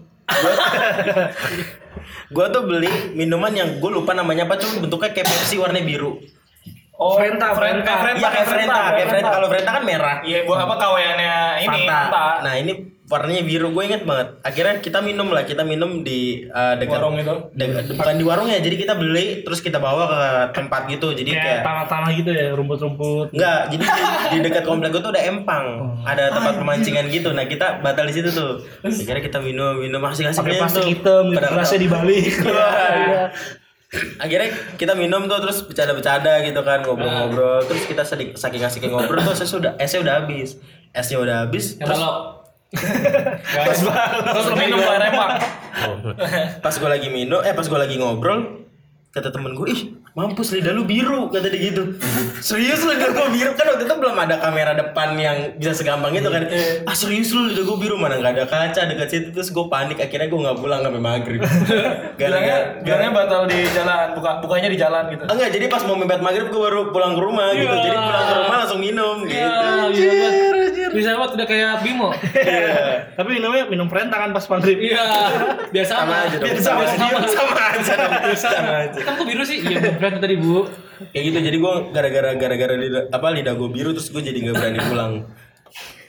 Gue 2.32 2.46
tuh 2.52 2.62
beli 2.64 2.92
minuman 3.16 3.52
yang 3.52 3.68
gue 3.80 3.90
lupa 3.92 4.12
namanya 4.16 4.48
apa, 4.48 4.60
cuma 4.60 4.82
bentuknya 4.82 5.10
kayak 5.12 5.28
Pepsi 5.28 5.56
warna 5.60 5.80
biru. 5.80 6.18
Oh, 7.02 7.18
Frenta, 7.18 7.50
Frenta, 7.50 7.92
Frenta. 7.92 7.92
Frenta, 7.98 8.18
Iya 8.20 8.28
kayak 8.30 8.46
Frenta, 8.46 8.80
kayak 8.92 9.08
Frenta. 9.10 9.30
Kalau 9.32 9.48
Frenta 9.50 9.70
kan 9.72 9.82
merah. 9.82 10.16
Iya, 10.22 10.38
buat 10.46 10.58
apa 10.60 10.74
kaweannya 10.78 11.34
ini 11.60 11.80
Fanta. 11.82 12.22
Nah 12.40 12.54
ini 12.54 12.72
warnanya 13.04 13.44
biru, 13.44 13.68
gue 13.70 13.82
inget 13.84 14.02
banget. 14.02 14.40
Akhirnya 14.40 14.80
kita 14.80 15.04
minum 15.04 15.28
lah, 15.28 15.44
kita 15.44 15.60
minum 15.62 16.00
di 16.00 16.48
uh, 16.48 16.80
dekat 16.80 16.96
Warung 16.96 17.20
itu? 17.20 17.34
de- 17.52 17.84
bukan 17.92 18.14
di 18.16 18.24
warung 18.24 18.48
ya, 18.48 18.56
jadi 18.56 18.72
kita 18.72 18.94
beli 18.96 19.44
terus 19.44 19.60
kita 19.60 19.76
bawa 19.76 20.08
ke 20.08 20.20
tempat 20.56 20.88
gitu. 20.88 21.12
Jadi 21.12 21.28
Kayak 21.28 21.44
kayak 21.44 21.60
tanah-tanah 21.60 22.10
gitu 22.14 22.30
ya, 22.32 22.46
rumput-rumput. 22.56 23.36
enggak, 23.36 23.60
jadi 23.68 23.84
di, 23.84 24.02
di 24.30 24.38
dekat 24.40 24.64
komplek 24.64 24.96
gue 24.96 25.02
tuh 25.02 25.12
ada 25.12 25.22
empang, 25.28 25.64
ada 26.08 26.32
tempat 26.32 26.56
pemancingan 26.56 27.04
gitu. 27.10 27.36
Nah 27.36 27.44
kita 27.44 27.84
batal 27.84 28.08
di 28.08 28.14
situ 28.16 28.32
tuh. 28.32 28.64
Akhirnya 28.80 29.20
kita 29.20 29.44
minum 29.44 29.76
minum 29.76 30.00
masih 30.00 30.32
asik 30.32 30.40
Pakai 30.40 30.56
plastik 30.56 30.86
hitam, 30.88 31.24
gitu, 31.28 31.36
kerasnya 31.36 31.78
dibalik. 31.78 32.32
Iya. 32.42 33.28
Akhirnya 34.16 34.48
kita 34.80 34.96
minum 34.96 35.28
tuh 35.28 35.36
terus 35.44 35.68
bercanda-bercanda 35.68 36.40
gitu 36.48 36.60
kan 36.64 36.80
ngobrol-ngobrol. 36.80 37.60
Terus 37.68 37.84
kita 37.84 38.02
sedih, 38.08 38.32
saking 38.32 38.64
asiknya 38.64 38.88
ngobrol 38.88 39.20
tuh 39.20 39.36
esnya 39.36 39.48
sudah 39.48 39.72
esnya 39.76 40.00
udah 40.00 40.14
habis. 40.24 40.56
Esnya 40.96 41.18
udah 41.20 41.36
habis 41.44 41.76
terus 41.76 42.00
balok. 42.00 42.16
Terus 44.32 44.48
minum 44.56 44.80
air 44.80 45.12
emang. 45.12 45.32
pas 46.64 46.72
gue 46.72 46.88
lagi 46.88 47.08
minum 47.12 47.44
eh 47.44 47.52
pas 47.52 47.66
gue 47.68 47.80
lagi 47.80 47.96
ngobrol 48.00 48.64
kata 49.12 49.28
temen 49.28 49.52
gue 49.52 49.68
ih 49.68 49.80
mampus 50.12 50.52
lidah 50.52 50.76
lu 50.76 50.84
biru 50.84 51.32
kata 51.32 51.48
dia 51.48 51.72
gitu. 51.72 51.96
Serius 52.48 52.84
lu 52.84 52.92
lidah 52.92 53.16
gue 53.16 53.28
biru? 53.32 53.50
Kan 53.56 53.64
waktu 53.72 53.84
itu 53.88 53.94
belum 53.96 54.16
ada 54.20 54.36
kamera 54.44 54.76
depan 54.76 55.16
yang 55.16 55.56
bisa 55.56 55.72
segampang 55.72 56.12
itu 56.12 56.28
kan. 56.28 56.44
Ah 56.84 56.92
serius 56.92 57.32
lu 57.32 57.48
lidah 57.48 57.64
gue 57.64 57.76
biru? 57.80 57.96
Mana 57.96 58.20
nggak 58.20 58.32
ada 58.36 58.44
kaca 58.44 58.80
dekat 58.92 59.08
situ. 59.08 59.28
Terus 59.32 59.48
gue 59.48 59.64
panik 59.72 59.96
akhirnya 59.96 60.28
gue 60.28 60.40
nggak 60.44 60.58
pulang 60.60 60.80
sampai 60.84 61.00
maghrib. 61.00 61.40
Gara-gara 62.20 62.84
bilangnya 62.84 63.10
batal 63.16 63.48
di 63.48 63.58
jalan, 63.72 64.12
buka 64.12 64.30
bukanya 64.44 64.68
di 64.68 64.76
jalan 64.76 65.04
gitu. 65.16 65.24
Enggak, 65.24 65.48
jadi 65.48 65.64
pas 65.72 65.82
mau 65.88 65.96
mepet 65.96 66.20
maghrib 66.20 66.52
gue 66.52 66.60
baru 66.60 66.92
pulang 66.92 67.16
ke 67.16 67.20
rumah 67.24 67.48
gitu. 67.56 67.72
Jadi 67.72 67.96
pulang 67.96 68.24
ke 68.28 68.34
rumah 68.36 68.56
langsung 68.60 68.80
minum 68.84 69.16
gitu. 69.24 70.51
Bisa 70.92 71.16
banget 71.16 71.32
udah 71.40 71.46
kayak 71.48 71.72
Bimo. 71.80 72.10
Tapi 73.16 73.28
minumnya 73.32 73.64
minum 73.66 73.88
Frenta 73.88 74.16
kan 74.20 74.30
pas 74.30 74.44
maghrib. 74.46 74.78
Iya, 74.78 75.04
biasa 75.72 75.92
Sama 76.04 76.14
aja 76.28 76.36
dong. 76.36 76.48
Biasa 76.48 76.62
Sama 76.62 76.82
sama. 76.84 76.92
aja. 76.92 77.28
Sama 77.32 77.62
aja 77.64 77.92
dong. 77.96 78.12
Sama 78.36 78.72
aja. 78.86 78.98
Kan 79.00 79.12
kok 79.18 79.26
biru 79.26 79.42
sih? 79.42 79.58
Iya, 79.64 79.80
brand 79.96 80.16
tadi, 80.20 80.34
Bu. 80.36 80.68
Kayak 81.10 81.24
gitu. 81.28 81.38
Jadi 81.42 81.56
gue 81.58 81.74
gara-gara 81.90 82.30
gara-gara 82.36 82.74
lidah 82.76 83.02
apa 83.10 83.26
lidah 83.32 83.54
gue 83.56 83.68
biru 83.72 83.90
terus 83.96 84.08
gue 84.12 84.22
jadi 84.22 84.38
nggak 84.38 84.54
berani 84.60 84.78
pulang. 84.86 85.12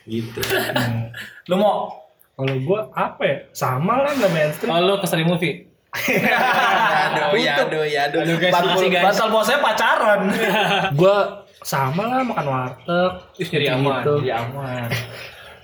Gitu. 0.04 0.40
Lu 1.48 1.56
mau 1.58 2.04
Kalau 2.34 2.58
gua 2.66 2.90
apa 2.98 3.22
ya? 3.30 3.38
Sama 3.54 4.02
lah 4.02 4.10
nggak 4.18 4.32
mainstream. 4.34 4.70
Kalau 4.74 4.98
ke 4.98 5.06
Story 5.06 5.22
Movie. 5.22 5.70
aduh, 7.14 7.38
ya 7.38 7.70
aduh, 7.70 7.86
ya 7.86 8.10
aduh. 8.10 8.26
Batal 8.50 9.30
puasanya 9.30 9.62
pacaran. 9.62 10.22
Gua 11.00 11.43
sama 11.64 12.04
lah 12.06 12.22
makan 12.22 12.46
warteg. 12.46 13.12
Ih, 13.38 13.48
jadi 13.50 13.66
aman, 13.74 14.00
Gitu. 14.00 14.14
jadi 14.22 14.32
aman. 14.40 14.88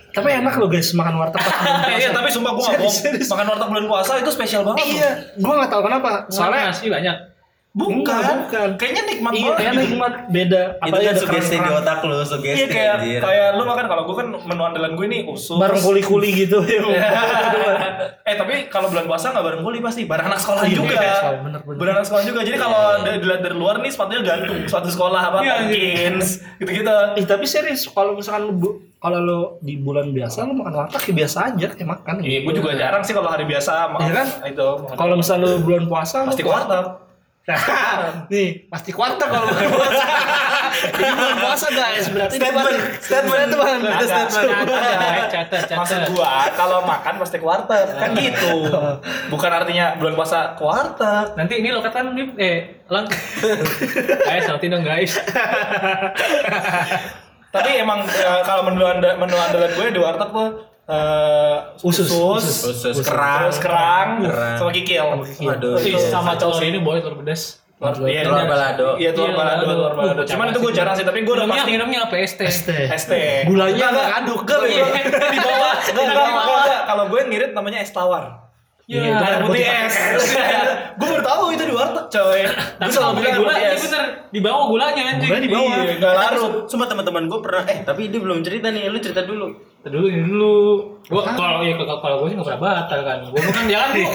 Tapi 0.09 0.25
enak 0.33 0.57
loh 0.57 0.65
guys 0.65 0.89
makan 0.91 1.15
warteg 1.15 1.37
pas 1.37 1.53
bulan 1.53 1.77
puasa. 1.85 1.95
Iya, 1.95 2.09
tapi 2.09 2.27
sumpah 2.27 2.51
gua 2.51 2.63
enggak 2.65 2.81
bohong. 2.81 2.97
Makan 3.29 3.45
warteg 3.47 3.67
bulan 3.69 3.85
puasa 3.85 4.11
itu 4.17 4.31
spesial 4.33 4.61
banget. 4.65 4.85
Iya, 4.89 5.09
gua 5.37 5.53
nggak 5.59 5.69
tahu 5.69 5.81
kenapa. 5.85 6.09
Soalnya 6.25 6.33
Soalnya 6.33 6.61
nasi 6.67 6.85
banyak. 6.89 7.15
Bukan, 7.79 7.95
Enggak, 7.95 8.21
bukan. 8.43 8.69
Kayaknya 8.75 9.03
nikmat 9.07 9.31
iya, 9.31 9.39
banget. 9.41 9.55
kayak 9.55 9.71
gitu. 9.71 9.81
nikmat 9.85 10.13
beda. 10.27 10.61
Itu 10.67 10.83
Apalagi 10.83 11.05
kan 11.05 11.15
sugesti 11.17 11.55
di 11.57 11.71
otak 11.71 11.99
lu, 12.01 12.15
sugesti 12.21 12.57
Iya 12.57 12.67
kayak 12.67 12.91
anjir. 12.93 13.19
kayak 13.21 13.47
lu 13.51 13.63
makan 13.63 13.85
kalau 13.87 14.03
gua 14.03 14.15
kan 14.17 14.27
menu 14.35 14.61
andalan 14.61 14.91
gue 14.93 15.05
ini 15.05 15.19
usus. 15.25 15.55
bareng 15.55 15.79
kuli-kuli 15.79 16.29
gitu. 16.37 16.59
eh 18.21 18.35
tapi 18.35 18.53
kalau 18.67 18.87
bulan 18.87 19.05
puasa 19.05 19.31
nggak 19.31 19.41
bareng 19.41 19.61
kuli 19.61 19.79
pasti 19.79 20.03
bareng 20.03 20.27
anak 20.27 20.39
sekolah 20.39 20.61
Iya, 20.61 20.75
juga. 20.75 20.93
iya, 20.93 21.13
sekolah, 21.15 21.39
bener, 21.41 21.59
bener. 21.61 21.77
Bareng 21.79 21.95
anak 21.95 22.05
sekolah 22.05 22.23
juga. 22.25 22.39
Jadi 22.43 22.57
kalau 22.57 22.81
dari, 22.99 23.17
dilihat 23.17 23.41
dari 23.41 23.55
luar 23.55 23.75
nih 23.79 23.89
sepatunya 23.89 24.21
gantung 24.21 24.57
sepatu 24.61 24.89
sekolah 24.89 25.21
apa 25.23 25.37
Iya, 25.39 25.53
Perkins 25.63 26.27
gitu-gitu. 26.57 26.93
Ih, 27.15 27.25
tapi 27.25 27.45
serius 27.45 27.87
kalau 27.87 28.13
misalkan 28.13 28.51
lu 28.51 28.69
kalau 28.97 29.17
lu 29.17 29.39
di 29.59 29.77
bulan 29.77 30.11
biasa 30.11 30.43
lu 30.43 30.53
makan 30.53 30.73
warteg 30.77 30.99
ya 31.05 31.13
biasa 31.17 31.37
aja 31.49 31.67
kayak 31.71 31.89
makan. 31.89 32.13
Iya, 32.19 32.39
gue 32.43 32.53
juga 32.53 32.71
jarang 32.75 32.99
sih 32.99 33.13
kalau 33.13 33.29
hari 33.29 33.45
biasa 33.45 33.71
makan 33.89 34.03
Iya 34.03 34.13
kan? 34.13 34.27
itu. 34.45 34.69
Kalau 34.91 35.15
misalnya 35.15 35.47
lu 35.47 35.63
bulan 35.63 35.83
puasa 35.85 36.27
pasti 36.27 36.43
ke 36.43 36.51
warteg. 37.49 38.13
nih 38.33 38.47
pasti 38.69 38.91
kuartal 38.93 39.27
kalau 39.27 39.45
bulan 39.49 39.69
puasa. 39.73 40.03
Ini 40.79 41.11
bulan 41.11 41.37
puasa 41.41 41.67
guys, 41.73 42.05
berarti 42.13 42.35
Statement, 42.37 42.67
statement. 43.01 43.49
Statement. 43.49 43.81
Itu 43.89 44.05
statement. 44.05 44.67
Catat, 44.69 45.61
catat, 45.65 45.77
Maksud 45.77 46.01
gua 46.13 46.45
kalau 46.53 46.79
makan 46.85 47.13
pasti 47.17 47.37
ke 47.41 47.45
warteg 47.45 47.87
kan 47.97 48.09
gitu. 48.13 48.69
Bukan 49.33 49.51
artinya 49.51 49.97
bulan 49.97 50.13
puasa 50.13 50.53
ke 50.53 50.63
warteg. 50.63 51.27
Nanti 51.35 51.53
ini 51.59 51.69
lo 51.73 51.81
kan 51.81 52.13
nih, 52.13 52.27
eh, 52.37 52.57
lang. 52.89 53.09
Guys, 53.09 54.43
sautin 54.45 54.69
dong 54.71 54.85
guys. 54.85 55.17
Tapi 57.49 57.81
emang 57.81 58.05
eh, 58.05 58.41
kalau 58.45 58.61
menu 58.69 58.85
anda, 58.85 59.17
menu 59.17 59.33
andalan 59.33 59.73
gue 59.73 59.85
di 59.89 59.99
warteg 59.99 60.29
tuh 60.29 60.68
eh, 60.89 61.55
Usus, 61.79 62.09
usus, 62.09 62.65
Usus 62.65 62.97
kerang. 62.99 63.45
terus 63.45 63.59
kerang, 63.59 64.09
Kerang. 64.25 64.57
sama 64.57 64.71
kikil. 64.73 65.21
Aduh. 65.47 65.77
Ih, 65.77 65.93
Itu 65.93 65.99
sama 66.01 66.33
telur 66.33 66.57
ini 66.59 66.81
boleh 66.81 66.99
telur 66.99 67.15
pedas. 67.15 67.61
Telur, 67.79 68.11
iya, 68.11 68.27
telur 68.27 68.35
iya. 68.35 68.49
balado. 68.49 68.87
Iya, 68.97 69.09
telur 69.13 69.31
Iya, 69.31 69.37
balado, 69.37 69.63
telur 69.63 69.93
balado. 69.93 70.21
Cuman 70.25 70.45
itu 70.49 70.59
gue 70.59 70.73
jarang 70.73 70.95
sih, 70.97 71.05
tapi 71.05 71.23
gue 71.23 71.31
udah 71.31 71.47
pasti 71.47 71.69
minumnya 71.69 71.99
apa 72.03 72.15
ST? 72.19 72.41
ST. 72.43 72.69
ST. 72.91 73.13
Gulanya 73.45 73.85
nggak 73.87 74.09
aduk 74.19 74.41
Enggak, 74.43 74.59
kali. 74.59 74.71
enggak. 74.75 75.31
Di 75.31 75.39
bawah. 75.39 75.73
Enggak, 75.79 76.03
enggak, 76.03 76.25
enggak, 76.27 76.43
enggak. 76.43 76.81
Kalau 76.83 77.03
gue 77.07 77.19
ngirit 77.23 77.51
namanya 77.53 77.79
es 77.79 77.91
tawar. 77.93 78.48
Iya, 78.89 79.05
Air 79.05 79.21
air 79.21 79.39
putih 79.45 79.65
es. 79.69 79.95
gue 80.97 81.07
baru 81.13 81.21
tahu 81.21 81.53
itu 81.53 81.61
di 81.61 81.73
warteg, 81.77 82.09
coy. 82.09 82.41
Gue 82.41 82.49
Tapi 82.81 82.89
selalu 82.89 83.05
kalau 83.05 83.21
bilang 83.21 83.37
gula, 83.37 83.53
iya 83.61 83.71
bener. 83.77 84.03
Di 84.33 84.39
bawah 84.41 84.65
gulanya 84.65 85.01
anjing. 85.13 85.29
Gulanya 85.29 85.45
di 85.45 85.53
bawah. 85.53 85.75
Iya, 85.77 85.93
enggak 85.93 86.13
tapi 86.17 86.25
larut. 86.25 86.53
Sumpah 86.65 86.87
teman-teman 86.89 87.23
gue 87.29 87.39
pernah 87.45 87.63
eh 87.69 87.85
tapi 87.85 88.09
dia 88.09 88.17
belum 88.17 88.41
cerita 88.41 88.73
nih, 88.73 88.89
lu 88.89 88.97
cerita 88.97 89.21
dulu. 89.29 89.53
Dulu 89.85 90.05
ini 90.09 90.25
dulu. 90.25 90.57
Gua 91.05 91.21
kalau 91.21 91.61
ya 91.61 91.77
kalau 91.77 92.01
kalau 92.01 92.15
gue 92.25 92.33
sih 92.33 92.35
nggak 92.41 92.49
pernah 92.49 92.81
batal 92.81 92.99
kan. 93.05 93.17
Gua 93.29 93.41
bukan 93.45 93.65
jalan 93.69 93.89
gua. 93.93 94.09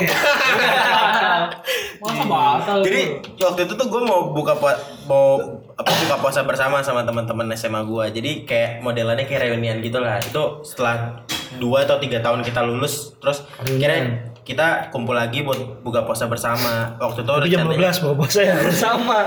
Masa 2.03 2.25
batal? 2.27 2.79
Jadi 2.83 3.03
waktu 3.39 3.61
itu 3.71 3.75
tuh 3.79 3.87
gue 3.87 4.03
mau 4.03 4.21
buka 4.35 4.59
mau 5.07 5.39
apa 5.79 5.91
buka 6.03 6.15
puasa 6.19 6.43
bersama 6.43 6.83
sama 6.83 7.07
teman-teman 7.07 7.47
SMA 7.55 7.87
gue. 7.87 8.05
Jadi 8.11 8.31
kayak 8.43 8.83
modelannya 8.83 9.31
kayak 9.31 9.55
reunian 9.55 9.79
gitu 9.87 10.03
lah. 10.03 10.19
Itu 10.19 10.67
setelah 10.67 11.23
dua 11.63 11.87
atau 11.87 12.03
tiga 12.03 12.19
tahun 12.19 12.43
kita 12.43 12.59
lulus, 12.67 13.15
terus 13.23 13.47
kira 13.79 14.34
kita 14.45 14.93
kumpul 14.93 15.13
lagi 15.13 15.41
buat 15.41 15.57
buka 15.81 16.05
puasa 16.05 16.29
bersama. 16.29 16.95
Waktu 16.97 17.25
itu 17.25 17.33
Tapi 17.33 17.49
jam 17.49 17.65
rencananya- 17.65 17.97
12 17.97 18.03
bawa 18.05 18.15
puasa 18.15 18.41
ya 18.41 18.57
sama. 18.71 19.19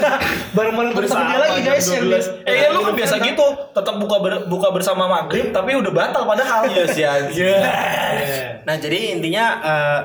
Bareng-bareng 0.56 0.94
temen 0.94 1.26
dia 1.26 1.38
lagi 1.38 1.60
guys 1.60 1.86
yang 1.86 2.06
12. 2.06 2.46
Eh, 2.46 2.54
iya 2.54 2.68
lu 2.70 2.80
kan 2.80 2.94
biasa 2.94 3.14
gitu, 3.18 3.46
tetap 3.70 3.94
buka 3.98 4.16
ber- 4.18 4.46
buka 4.46 4.70
bersama 4.70 5.04
maghrib 5.04 5.50
tapi 5.50 5.74
udah 5.74 5.90
batal 5.90 6.22
padahal. 6.24 6.66
Iya 6.66 6.84
sih 6.86 7.02
anjing. 7.02 7.50
Iya. 7.50 8.62
Nah 8.62 8.74
jadi 8.76 8.98
intinya 9.12 9.44
eh, 9.60 10.00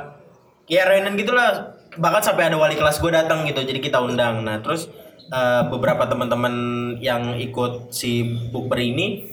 ya 0.68 0.82
reunian 0.84 1.14
gitulah 1.14 1.78
bahkan 1.96 2.20
sampai 2.22 2.50
ada 2.50 2.58
wali 2.58 2.74
kelas 2.74 2.98
gue 2.98 3.08
datang 3.08 3.46
gitu 3.46 3.62
jadi 3.62 3.80
kita 3.80 4.02
undang 4.02 4.44
nah 4.44 4.60
terus 4.60 4.90
eh, 5.26 5.62
beberapa 5.70 6.04
teman-teman 6.04 6.52
yang 7.00 7.38
ikut 7.38 7.88
si 7.90 8.20
bukber 8.50 8.82
ini 8.82 9.30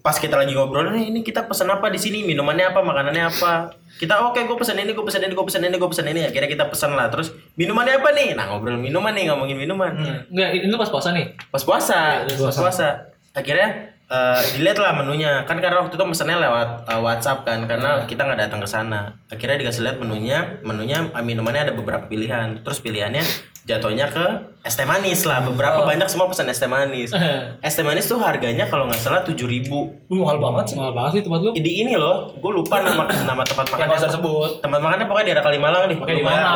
pas 0.00 0.16
kita 0.16 0.32
lagi 0.36 0.56
ngobrol 0.56 0.88
nih 0.96 1.12
ini 1.12 1.20
kita 1.20 1.44
pesan 1.44 1.68
apa 1.68 1.92
di 1.92 2.00
sini? 2.00 2.24
Minumannya 2.24 2.72
apa? 2.72 2.80
Makanannya 2.80 3.24
apa? 3.28 3.76
Kita 4.00 4.24
oke 4.24 4.40
gue 4.48 4.56
pesan 4.56 4.80
ini 4.80 4.96
gue 4.96 5.04
pesan 5.04 5.20
ini 5.28 5.32
gue 5.36 5.46
pesan 5.46 5.62
ini 5.64 5.76
gue 5.76 5.90
pesan 5.90 6.06
ini. 6.08 6.20
Akhirnya 6.24 6.48
kita 6.48 6.64
pesan 6.72 6.96
lah. 6.96 7.12
Terus 7.12 7.36
minumannya 7.60 8.00
apa 8.00 8.10
nih? 8.16 8.32
Nah 8.32 8.48
ngobrol 8.48 8.80
minuman 8.80 9.12
nih 9.12 9.28
ngomongin 9.28 9.60
minuman. 9.60 9.92
Enggak, 10.32 10.48
ini 10.56 10.74
pas 10.74 10.90
puasa 10.90 11.12
nih. 11.12 11.36
pas 11.52 11.62
puasa. 11.62 12.24
Pas 12.24 12.56
puasa. 12.56 12.88
akhirnya 13.30 13.94
eh, 14.10 14.42
dilihat 14.56 14.78
lah 14.80 14.92
menunya. 14.96 15.44
Kan 15.44 15.60
karena 15.60 15.84
waktu 15.84 16.00
itu 16.00 16.04
pesannya 16.04 16.40
lewat 16.40 16.68
eh, 16.88 17.00
WhatsApp 17.00 17.44
kan 17.44 17.68
karena 17.68 18.08
kita 18.08 18.24
nggak 18.24 18.40
datang 18.48 18.60
ke 18.64 18.68
sana. 18.68 19.14
Akhirnya 19.28 19.60
dikasih 19.60 19.84
lihat 19.84 19.96
menunya 20.00 20.58
menunya 20.64 21.12
eh, 21.12 21.24
minumannya 21.24 21.70
ada 21.70 21.74
beberapa 21.76 22.08
pilihan. 22.08 22.64
Terus 22.64 22.80
pilihannya 22.80 23.49
jatuhnya 23.62 24.06
ke 24.06 24.26
es 24.60 24.72
teh 24.72 24.82
manis 24.82 25.22
lah 25.22 25.40
beberapa 25.42 25.84
banyak 25.84 26.04
semua 26.04 26.26
pesan 26.26 26.46
es 26.46 26.56
teh 26.56 26.66
manis 26.66 27.12
es 27.60 27.72
teh 27.72 27.80
manis 27.80 28.04
tuh 28.04 28.16
harganya 28.18 28.64
kalau 28.64 28.84
nggak 28.84 28.98
salah 28.98 29.20
tujuh 29.22 29.44
ribu 29.44 29.92
Wih, 30.06 30.18
mahal 30.18 30.36
banget 30.38 30.72
sih. 30.72 30.76
Mahal 30.76 30.92
banget 30.92 31.10
sih 31.12 31.22
tempat 31.22 31.40
lu. 31.40 31.50
di 31.52 31.72
ini 31.78 31.94
loh 31.94 32.34
gue 32.34 32.52
lupa 32.52 32.80
nama 32.80 33.04
nama 33.06 33.42
tempat 33.42 33.64
Yang 33.64 33.70
makannya 33.70 33.88
nggak 33.90 34.02
usah 34.02 34.12
sebut. 34.12 34.50
tempat 34.58 34.80
makannya 34.80 35.06
pokoknya 35.06 35.22
di 35.22 35.30
daerah 35.30 35.44
Kalimalang 35.44 35.82
nih 35.86 35.96
Pakai 35.96 36.14
di 36.14 36.24
mana? 36.24 36.48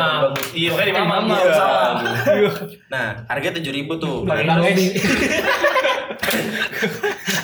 Iya, 0.51 0.69
makanya 0.69 0.85
di 0.85 0.93
Iya. 1.31 1.53
sama. 1.53 1.85
nah 2.87 3.07
harganya 3.27 3.53
tujuh 3.55 3.73
ribu 3.73 3.93
tuh. 3.95 4.17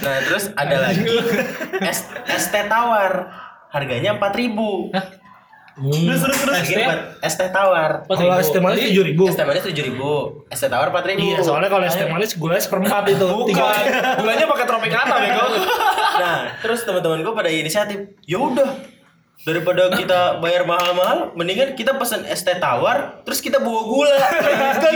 Nah 0.01 0.15
terus 0.23 0.49
ada 0.53 0.77
lagi 0.81 1.05
es 1.89 1.99
es 2.27 2.45
teh 2.47 2.65
tawar 2.65 3.29
harganya 3.69 4.17
empat 4.17 4.33
ribu. 4.35 4.89
Terus 5.81 6.21
terus 6.21 6.37
terus. 6.37 6.55
Es 6.61 6.69
teh? 6.69 6.85
Es 7.25 7.33
teh 7.35 7.49
tawar. 7.49 8.05
Kalau 8.05 8.37
es 8.37 8.49
teh 8.49 8.61
manis 8.61 8.79
tujuh 8.85 9.03
ribu. 9.03 9.23
Es 9.25 9.35
teh 9.35 9.45
manis 9.45 9.63
tujuh 9.65 9.83
ribu. 9.83 10.11
Es 10.47 10.59
teh 10.61 10.69
tawar 10.69 10.93
empat 10.93 11.05
ribu. 11.09 11.25
Iya, 11.25 11.41
soalnya 11.41 11.69
kalau 11.69 11.85
es 11.85 11.97
teh 11.97 12.05
manis 12.05 12.37
gulanya 12.37 12.61
seperempat 12.61 13.03
itu. 13.09 13.25
Bukan. 13.25 13.83
Gulanya 14.21 14.45
pakai 14.45 14.65
tropicana 14.65 15.15
bego. 15.17 15.45
Nah 16.11 16.53
terus 16.61 16.85
teman-teman 16.85 17.25
gue 17.25 17.33
pada 17.33 17.49
inisiatif. 17.49 18.13
Ya 18.29 18.37
udah 18.37 18.77
daripada 19.41 19.89
kita 19.89 20.37
bayar 20.37 20.69
mahal-mahal, 20.69 21.33
mendingan 21.33 21.73
kita 21.73 21.97
pesan 21.97 22.29
es 22.29 22.45
teh 22.45 22.61
tawar, 22.61 23.25
terus 23.25 23.41
kita 23.41 23.57
bawa 23.57 23.81
gula. 23.89 24.17
kan 24.85 24.93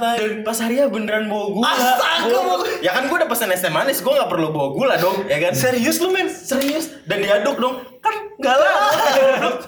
dan 0.00 0.40
pas 0.40 0.56
Arya 0.64 0.88
beneran 0.88 1.28
bawa 1.28 1.46
gula. 1.52 1.68
Astaga, 1.68 2.24
Gua- 2.24 2.64
ya 2.80 2.96
kan 2.96 3.04
gue 3.04 3.16
udah 3.20 3.28
pesan 3.28 3.52
es 3.52 3.60
teh 3.60 3.68
manis, 3.68 4.00
gue 4.00 4.08
nggak 4.08 4.32
perlu 4.32 4.48
bawa 4.48 4.68
gula 4.72 4.94
dong, 4.96 5.28
ya 5.28 5.36
kan? 5.36 5.52
Serius 5.52 6.00
lu 6.00 6.08
men? 6.08 6.32
serius 6.32 6.88
dan 7.04 7.20
diaduk 7.20 7.60
dong 7.60 7.84
kan 8.00 8.14
nggak 8.40 8.56
lama 8.60 8.80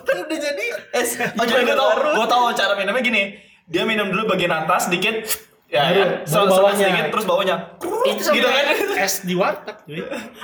kan 0.02 0.16
udah 0.24 0.38
jadi 0.40 0.64
es 0.90 1.14
Oh, 1.38 1.44
jadi 1.44 1.62
gue 1.62 1.76
tau, 1.76 1.90
gue 1.94 2.26
tau 2.26 2.44
cara 2.52 2.72
minumnya 2.74 3.02
gini. 3.02 3.22
Dia 3.70 3.86
minum 3.86 4.10
dulu 4.10 4.34
bagian 4.34 4.52
atas 4.52 4.90
dikit, 4.90 5.22
ya, 5.70 5.86
ya. 5.88 6.26
Baru 6.26 6.50
bawahnya. 6.50 6.86
sedikit 6.90 7.06
terus 7.14 7.24
bawahnya. 7.24 7.56
Itu 8.02 8.34
gitu 8.34 8.48
kan? 8.50 8.64
es 8.98 9.22
di 9.22 9.34
warteg. 9.34 9.78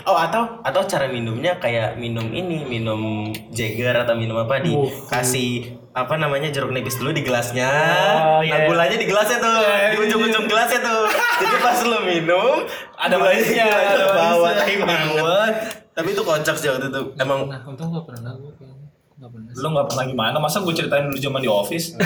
oh 0.03 0.19
atau 0.19 0.63
atau 0.63 0.83
cara 0.83 1.07
minumnya 1.07 1.59
kayak 1.59 1.95
minum 1.95 2.27
ini 2.31 2.67
minum 2.67 3.31
Jagger 3.55 4.03
atau 4.03 4.19
minum 4.19 4.35
apa 4.39 4.59
di 4.59 4.75
kasih 5.07 5.79
apa 5.95 6.15
namanya 6.15 6.51
jeruk 6.51 6.71
nipis 6.71 6.99
dulu 6.99 7.11
di 7.11 7.23
gelasnya 7.23 7.71
Oh, 8.19 8.43
nah 8.43 8.47
iya. 8.47 8.67
gulanya 8.67 8.97
di 8.99 9.07
gelasnya 9.07 9.39
tuh 9.43 9.59
di 9.95 9.97
ujung-ujung 10.07 10.47
gelasnya 10.47 10.81
tuh 10.83 11.07
jadi 11.39 11.57
pas 11.59 11.79
lu 11.87 11.99
minum 12.07 12.67
Ada 12.99 13.15
manisnya, 13.19 13.67
ada 13.67 14.05
bawah 14.15 14.53
banget 14.59 15.55
tapi 15.95 16.09
itu 16.15 16.23
kocak 16.23 16.55
sih 16.55 16.71
waktu 16.71 16.87
itu 16.95 17.03
emang 17.19 17.51
Nah, 17.51 17.59
untung 17.67 17.91
gak 17.91 18.07
pernah 18.07 18.31
gue. 18.39 18.68
Gak 19.19 19.31
pernah. 19.35 19.51
Lu 19.51 19.69
gak 19.75 19.87
pernah 19.91 20.05
gimana? 20.07 20.37
Masa 20.39 20.63
gue 20.63 20.71
ceritain 20.71 21.11
dulu 21.11 21.19
zaman 21.19 21.43
di 21.43 21.51
office? 21.51 21.87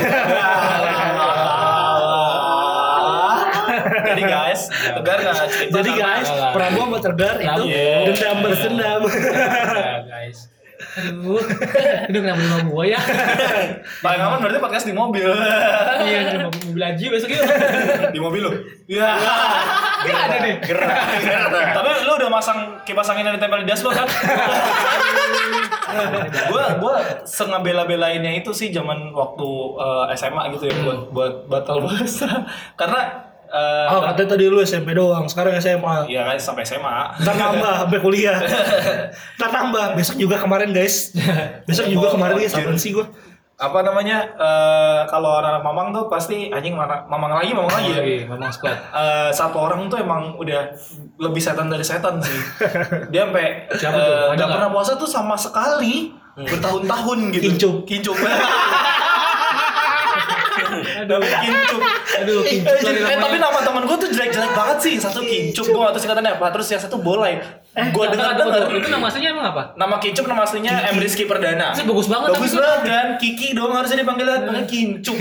Jadi 4.03 4.23
guys, 4.23 4.61
tegar 4.69 5.19
gak 5.21 5.37
cerita 5.49 5.73
Jadi 5.81 5.91
sama- 5.93 6.01
guys, 6.05 6.29
Prabu 6.53 6.81
sama 6.85 6.99
Tegar 7.01 7.35
itu 7.41 7.63
dendam 8.07 8.37
bersendam. 8.45 9.01
Ya, 9.09 10.05
guys. 10.05 10.39
Aduh, 10.93 11.41
aduh 12.11 12.21
kenapa 12.21 12.37
di 12.37 12.47
rumah 12.53 12.63
gua 12.69 12.85
ya? 12.85 13.01
Paling 14.05 14.21
aman 14.21 14.39
berarti 14.45 14.59
podcast 14.61 14.85
di 14.85 14.93
mobil. 14.93 15.25
Iya, 16.05 16.21
di 16.29 16.39
mobil 16.43 16.81
aja 16.83 17.07
besok 17.09 17.31
yuk. 17.33 17.45
di 18.13 18.21
mobil 18.21 18.41
lu. 18.45 18.53
Iya. 18.91 19.09
Gak 20.03 20.21
ada 20.29 20.37
nih. 20.43 20.55
gerak 20.61 20.91
gerak 21.23 21.49
Tapi 21.73 21.89
lu 22.05 22.13
udah 22.19 22.29
masang 22.29 22.59
kipas 22.85 23.09
angin 23.09 23.25
yang 23.25 23.37
ditempel 23.39 23.63
di 23.63 23.69
dashboard 23.71 23.97
kan? 24.05 24.09
Gua 26.49 26.65
gua 26.79 26.95
sengabela-belainnya 27.23 28.33
itu 28.39 28.51
sih 28.51 28.69
zaman 28.71 29.13
waktu 29.13 29.49
eh, 29.79 30.05
SMA 30.17 30.43
gitu 30.57 30.69
ya 30.69 30.75
buat 30.83 31.01
buat 31.11 31.35
batal 31.47 31.85
bahasa. 31.85 32.29
Karena 32.81 33.01
eh, 33.53 33.87
Oh, 33.93 34.01
katanya 34.01 34.29
tadi 34.37 34.45
lu 34.49 34.61
SMP 34.65 34.97
doang, 34.97 35.29
sekarang 35.29 35.57
SMA. 35.61 36.09
Iya 36.09 36.25
kan 36.25 36.37
sampai 36.41 36.65
SMA. 36.65 37.21
Ntar 37.21 37.35
nambah 37.37 37.75
sampai 37.87 37.99
kuliah. 38.01 38.37
Ntar 39.39 39.51
nambah. 39.53 39.87
Besok 39.95 40.17
juga 40.17 40.41
kemarin 40.41 40.73
guys. 40.73 41.13
Besok 41.69 41.87
juga 41.89 42.17
kemarin 42.17 42.41
guys. 42.41 42.57
Apaan 42.57 42.81
sih 42.81 42.97
gua? 42.97 43.07
Apa 43.55 43.79
namanya? 43.81 44.19
eh, 44.33 45.01
kalau 45.07 45.39
anak-anak 45.39 45.63
mamang 45.63 45.89
tuh 45.91 46.07
pasti 46.07 46.49
anjing 46.49 46.75
mana- 46.75 47.05
mamang 47.05 47.33
lagi, 47.33 47.53
mamang 47.53 47.71
lagi 47.71 47.91
ya. 47.91 48.27
Ngomong 48.27 48.51
squad. 48.51 48.75
Eh, 48.75 49.31
satu 49.31 49.57
orang 49.61 49.87
tuh 49.87 49.97
emang 49.97 50.35
udah 50.35 50.73
lebih 51.17 51.39
setan 51.39 51.69
dari 51.69 51.83
setan 51.83 52.19
sih. 52.19 52.39
Dia 53.13 53.25
sampai 53.25 53.69
eh, 53.69 53.79
nggak 53.79 54.35
nggak? 54.35 54.49
pernah 54.51 54.69
puasa 54.69 54.93
tuh 54.95 55.07
sama 55.07 55.35
sekali 55.35 56.11
bertahun-tahun 56.35 57.19
gitu. 57.31 57.45
Kincup. 57.47 57.75
Kincup. 57.85 58.17
Aduh, 61.15 61.29
kincup. 61.39 61.81
Aduh, 62.15 62.39
Eh, 62.39 62.49
kincup 62.49 62.73
lagi 62.73 62.89
eh, 62.89 63.03
namanya. 63.03 63.21
tapi 63.21 63.37
nama 63.37 63.59
teman 63.61 63.83
gue 63.85 63.97
tuh 63.99 64.09
jelek-jelek 64.09 64.53
banget 64.53 64.79
sih. 64.79 64.95
Satu 64.97 65.21
kincup, 65.21 65.65
gue 65.67 65.81
gak 65.81 65.93
tahu 65.93 66.01
singkatannya 66.01 66.33
apa. 66.35 66.47
Terus 66.51 66.67
yang 66.69 66.81
satu 66.81 66.97
bolai. 66.99 67.33
Eh, 67.73 67.87
gue 67.89 68.05
dengar 68.07 68.33
dengar. 68.35 68.69
Itu 68.69 68.89
nama 68.89 69.07
aslinya 69.07 69.31
emang 69.31 69.47
apa? 69.49 69.63
Nama 69.75 69.95
kincup 69.97 70.25
nama 70.25 70.43
aslinya 70.43 70.73
M 70.89 70.97
Rizky 70.97 71.25
Perdana. 71.25 71.73
Itu 71.73 71.85
bagus 71.85 72.07
banget 72.07 72.29
Bagus 72.33 72.53
banget 72.53 72.81
kan? 72.85 73.07
Kiki 73.17 73.53
dong 73.53 73.73
harusnya 73.73 73.99
dipanggil 73.99 74.27
panggil 74.43 74.65
kincup. 74.65 75.17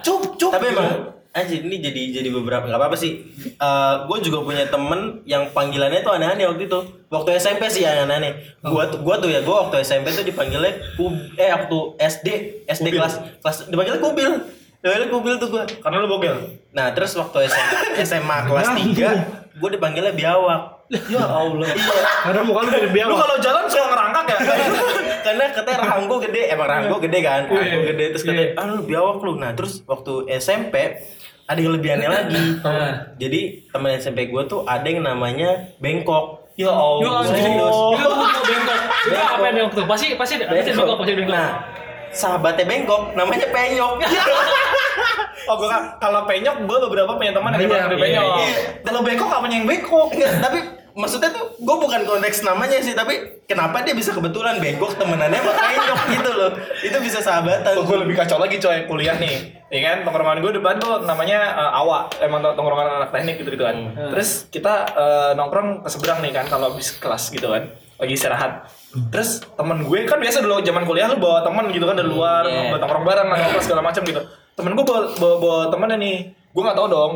Cup, 0.00 0.20
cup. 0.36 0.50
tapi 0.52 0.66
emang 0.68 0.88
anjir 1.32 1.64
ini 1.64 1.80
jadi 1.80 2.02
jadi 2.12 2.28
beberapa 2.28 2.68
nggak 2.68 2.76
apa 2.76 2.86
apa 2.86 2.96
sih 2.98 3.24
gue 4.04 4.18
juga 4.20 4.44
punya 4.44 4.68
temen 4.68 5.24
yang 5.24 5.48
panggilannya 5.48 6.04
tuh 6.04 6.12
aneh-aneh 6.12 6.44
waktu 6.44 6.68
itu 6.68 6.78
waktu 7.08 7.40
SMP 7.40 7.72
sih 7.72 7.82
yang 7.82 8.04
aneh-aneh 8.04 8.36
gua 8.60 8.84
tuh 8.84 9.00
gua 9.00 9.16
tuh 9.16 9.32
ya 9.32 9.40
gua 9.40 9.64
waktu 9.64 9.80
SMP 9.80 10.12
tuh 10.12 10.22
dipanggilnya 10.22 10.76
kub 10.92 11.08
eh 11.34 11.48
waktu 11.48 11.78
SD 11.96 12.28
SD 12.68 12.84
Kubil. 12.86 13.00
kelas 13.00 13.14
kelas 13.40 13.56
dipanggilnya 13.66 14.00
kubil 14.04 14.32
dipanggilnya 14.82 15.08
kubil 15.08 15.34
tuh 15.38 15.48
gua 15.48 15.62
Karena 15.64 15.96
lu 15.98 16.08
bogel. 16.08 16.36
nah 16.70 16.90
terus 16.90 17.14
waktu 17.14 17.46
SMA, 17.46 18.02
SMA 18.02 18.38
kelas 18.44 18.68
3 18.74 19.56
gua 19.56 19.70
dipanggilnya 19.70 20.12
biawak 20.12 20.62
Ya 21.08 21.22
Allah. 21.22 21.64
iya 21.64 22.04
Karena 22.20 22.40
muka 22.42 22.60
lu 22.60 22.70
mirip 22.70 22.84
Lu 22.84 22.92
biawak. 22.92 23.16
kalau 23.16 23.36
jalan 23.38 23.64
suka 23.64 23.86
ngerangkak 23.86 24.24
ya? 24.26 24.38
karena 25.22 25.44
katanya 25.48 25.78
rahang 25.80 26.04
gua 26.04 26.18
gede 26.20 26.42
emang 26.50 26.66
rahang 26.66 26.84
gua 26.86 26.98
gede 26.98 27.18
kan 27.20 27.42
rahang 27.46 27.62
Iya, 27.62 27.72
gua 27.72 27.84
gede 27.88 28.04
terus 28.10 28.22
katanya 28.22 28.48
ah 28.54 28.64
lu 28.68 28.82
biawak 28.82 29.16
lu 29.18 29.32
nah 29.36 29.50
terus 29.52 29.72
waktu 29.82 30.12
SMP 30.34 30.74
ada 31.42 31.58
yang 31.58 31.72
lebih 31.72 31.90
aneh 31.92 32.08
lagi 32.08 32.42
jadi 33.16 33.40
teman 33.68 33.94
SMP 33.96 34.26
gua 34.26 34.44
tuh 34.44 34.62
ada 34.64 34.84
yang 34.84 35.00
namanya 35.00 35.72
bengkok 35.78 36.42
ya 36.52 36.68
Allah. 36.68 37.24
serius. 37.24 37.76
Yo, 37.96 38.08
bengkok. 38.44 38.78
Itu 39.08 39.16
apa 39.16 39.40
yang 39.42 39.54
bengkok 39.56 39.72
tuh? 39.72 39.84
Pasti 39.86 40.06
pasti 40.14 40.36
ada 40.36 40.52
bengkok 40.52 41.00
bengkok. 41.16 41.32
Nah, 41.32 41.50
sahabatnya 42.12 42.64
bengkok, 42.64 43.12
namanya 43.12 43.46
penyok. 43.48 43.94
Oh 45.42 45.58
gue 45.58 45.66
kalau 45.98 46.22
penyok 46.22 46.70
gue 46.70 46.78
beberapa 46.86 47.18
punya 47.18 47.34
teman 47.34 47.50
yang 47.52 47.66
dipanggil 47.66 47.98
iya, 47.98 47.98
penyok. 47.98 48.26
iya. 48.38 48.46
Kalau 48.86 49.00
bengkok 49.02 49.26
apa 49.26 49.46
yang 49.50 49.66
bengkok? 49.66 50.14
Enggak, 50.14 50.32
tapi 50.38 50.58
maksudnya 50.94 51.34
tuh 51.34 51.58
gue 51.58 51.76
bukan 51.82 52.00
konteks 52.06 52.46
namanya 52.46 52.78
sih, 52.78 52.94
tapi 52.94 53.42
kenapa 53.42 53.82
dia 53.82 53.90
bisa 53.90 54.14
kebetulan 54.14 54.62
bengkok 54.62 54.94
temenannya 54.94 55.42
sama 55.42 55.52
penyok 55.58 56.00
gitu 56.14 56.30
loh. 56.30 56.50
Itu 56.78 56.98
bisa 57.02 57.18
sahabatan. 57.18 57.74
gue 57.74 57.98
lebih 58.06 58.14
kacau 58.14 58.38
lagi 58.38 58.62
coy 58.62 58.86
kuliah 58.86 59.18
nih 59.18 59.62
ya 59.72 59.80
kan 59.80 59.96
tongkrongan 60.04 60.44
gue 60.44 60.52
depan 60.60 60.76
tuh 60.76 61.00
namanya 61.08 61.56
eh, 61.56 61.80
awa 61.80 62.04
emang 62.20 62.44
tong- 62.44 62.60
tongkrongan 62.60 63.00
anak 63.00 63.08
teknik 63.08 63.40
gitu 63.40 63.56
gitu 63.56 63.64
kan 63.64 63.76
terus 64.12 64.44
kita 64.52 64.84
eh, 64.92 65.30
nongkrong 65.32 65.80
ke 65.80 65.88
seberang 65.88 66.20
nih 66.20 66.28
kan 66.28 66.44
kalau 66.44 66.68
habis 66.68 66.92
kelas 67.00 67.32
gitu 67.32 67.48
kan 67.48 67.72
lagi 68.02 68.12
istirahat 68.12 68.66
terus 69.08 69.46
temen 69.54 69.78
gue 69.80 69.98
kan 70.04 70.18
biasa 70.18 70.42
dulu 70.42 70.58
zaman 70.60 70.82
kuliah 70.82 71.06
lu 71.06 71.16
bawa 71.16 71.40
temen 71.40 71.70
gitu 71.70 71.86
kan 71.86 71.94
dari 71.94 72.10
luar 72.10 72.42
Iya. 72.42 72.74
bawa 72.74 72.78
nongkrong 72.78 73.06
bareng 73.06 73.26
nongkrong 73.30 73.62
segala 73.62 73.80
macam 73.80 74.02
gitu 74.02 74.20
temen 74.52 74.74
gue 74.74 74.84
bawa, 74.84 75.00
bawa, 75.14 75.36
bawa 75.38 75.58
temennya 75.70 75.96
nih 75.96 76.16
gue 76.28 76.62
nggak 76.62 76.76
tahu 76.76 76.88
dong 76.88 77.12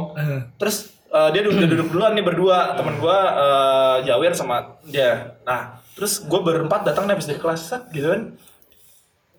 terus 0.56 0.76
eh, 1.08 1.28
dia 1.30 1.42
duduk, 1.42 1.66
duduk 1.66 1.88
duluan 1.90 2.14
nih 2.14 2.22
berdua 2.22 2.72
temen 2.72 2.96
gue 2.96 3.18
eh, 3.18 3.96
Jawir 4.04 4.32
sama 4.32 4.78
dia 4.82 5.34
nah 5.42 5.82
terus 5.92 6.22
gue 6.22 6.38
berempat 6.38 6.84
datang 6.84 7.04
nih 7.04 7.14
habis 7.14 7.26
dari 7.26 7.36
kelas 7.36 7.60
set, 7.62 7.82
gitu 7.90 8.08
kan 8.08 8.22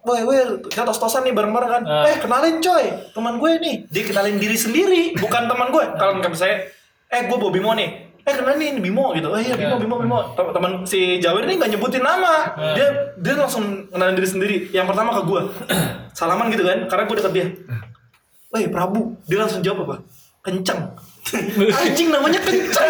Woi, 0.01 0.23
woi, 0.23 0.39
kita 0.71 0.87
tos-tosan 0.87 1.27
nih 1.27 1.35
bareng-bareng 1.35 1.67
kan. 1.67 1.83
Ah. 1.83 2.07
Eh, 2.07 2.15
kenalin 2.15 2.63
coy, 2.63 3.11
teman 3.11 3.43
gue 3.43 3.51
nih. 3.59 3.75
Dia 3.91 4.03
kenalin 4.07 4.39
diri 4.39 4.55
sendiri, 4.55 5.11
bukan 5.19 5.51
teman 5.51 5.67
gue. 5.67 5.83
Kalau 5.99 6.15
nggak 6.15 6.31
saya, 6.31 6.63
eh 7.11 7.21
gue 7.27 7.35
bawa 7.35 7.51
Bimo 7.51 7.75
nih. 7.75 8.06
Eh 8.27 8.35
kenalin 8.35 8.59
nih 8.75 8.83
Bimo 8.83 9.15
gitu. 9.15 9.31
Eh 9.31 9.41
iya 9.41 9.55
Bimo, 9.55 9.79
Bimo, 9.79 9.95
Bimo. 9.97 10.17
Tem- 10.35 10.51
Teman 10.51 10.71
si 10.83 10.99
Jawir 11.17 11.47
nih 11.47 11.55
nggak 11.55 11.71
nyebutin 11.71 12.03
nama. 12.03 12.51
Dia 12.75 12.87
dia 13.15 13.33
langsung 13.33 13.87
kenalin 13.87 14.13
diri 14.13 14.27
sendiri. 14.27 14.57
Yang 14.69 14.91
pertama 14.91 15.15
ke 15.15 15.21
gue. 15.23 15.41
Salaman 16.17 16.51
gitu 16.51 16.61
kan, 16.61 16.87
karena 16.87 17.03
gue 17.05 17.15
deket 17.15 17.33
dia. 17.33 17.47
Woi 18.47 18.67
Prabu, 18.67 19.15
dia 19.23 19.37
langsung 19.37 19.61
jawab 19.61 19.87
apa? 19.87 19.95
Kenceng. 20.41 20.91
Anjing 21.83 22.09
namanya 22.09 22.39
kenceng. 22.39 22.89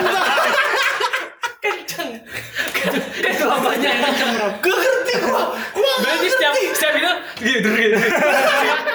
Itu 3.17 3.45
apanya 3.45 3.89
yang 3.89 4.01
kenceng 4.03 4.29
bro? 4.33 4.47
Gak 4.57 4.75
ngerti 4.75 5.13
gue. 5.19 5.41
Gue 5.73 5.91
Berarti 5.97 6.27
setiap 6.29 6.53
setiap 6.71 6.93
itu 6.95 7.11
gitu 7.37 7.69
gitu. 7.69 7.97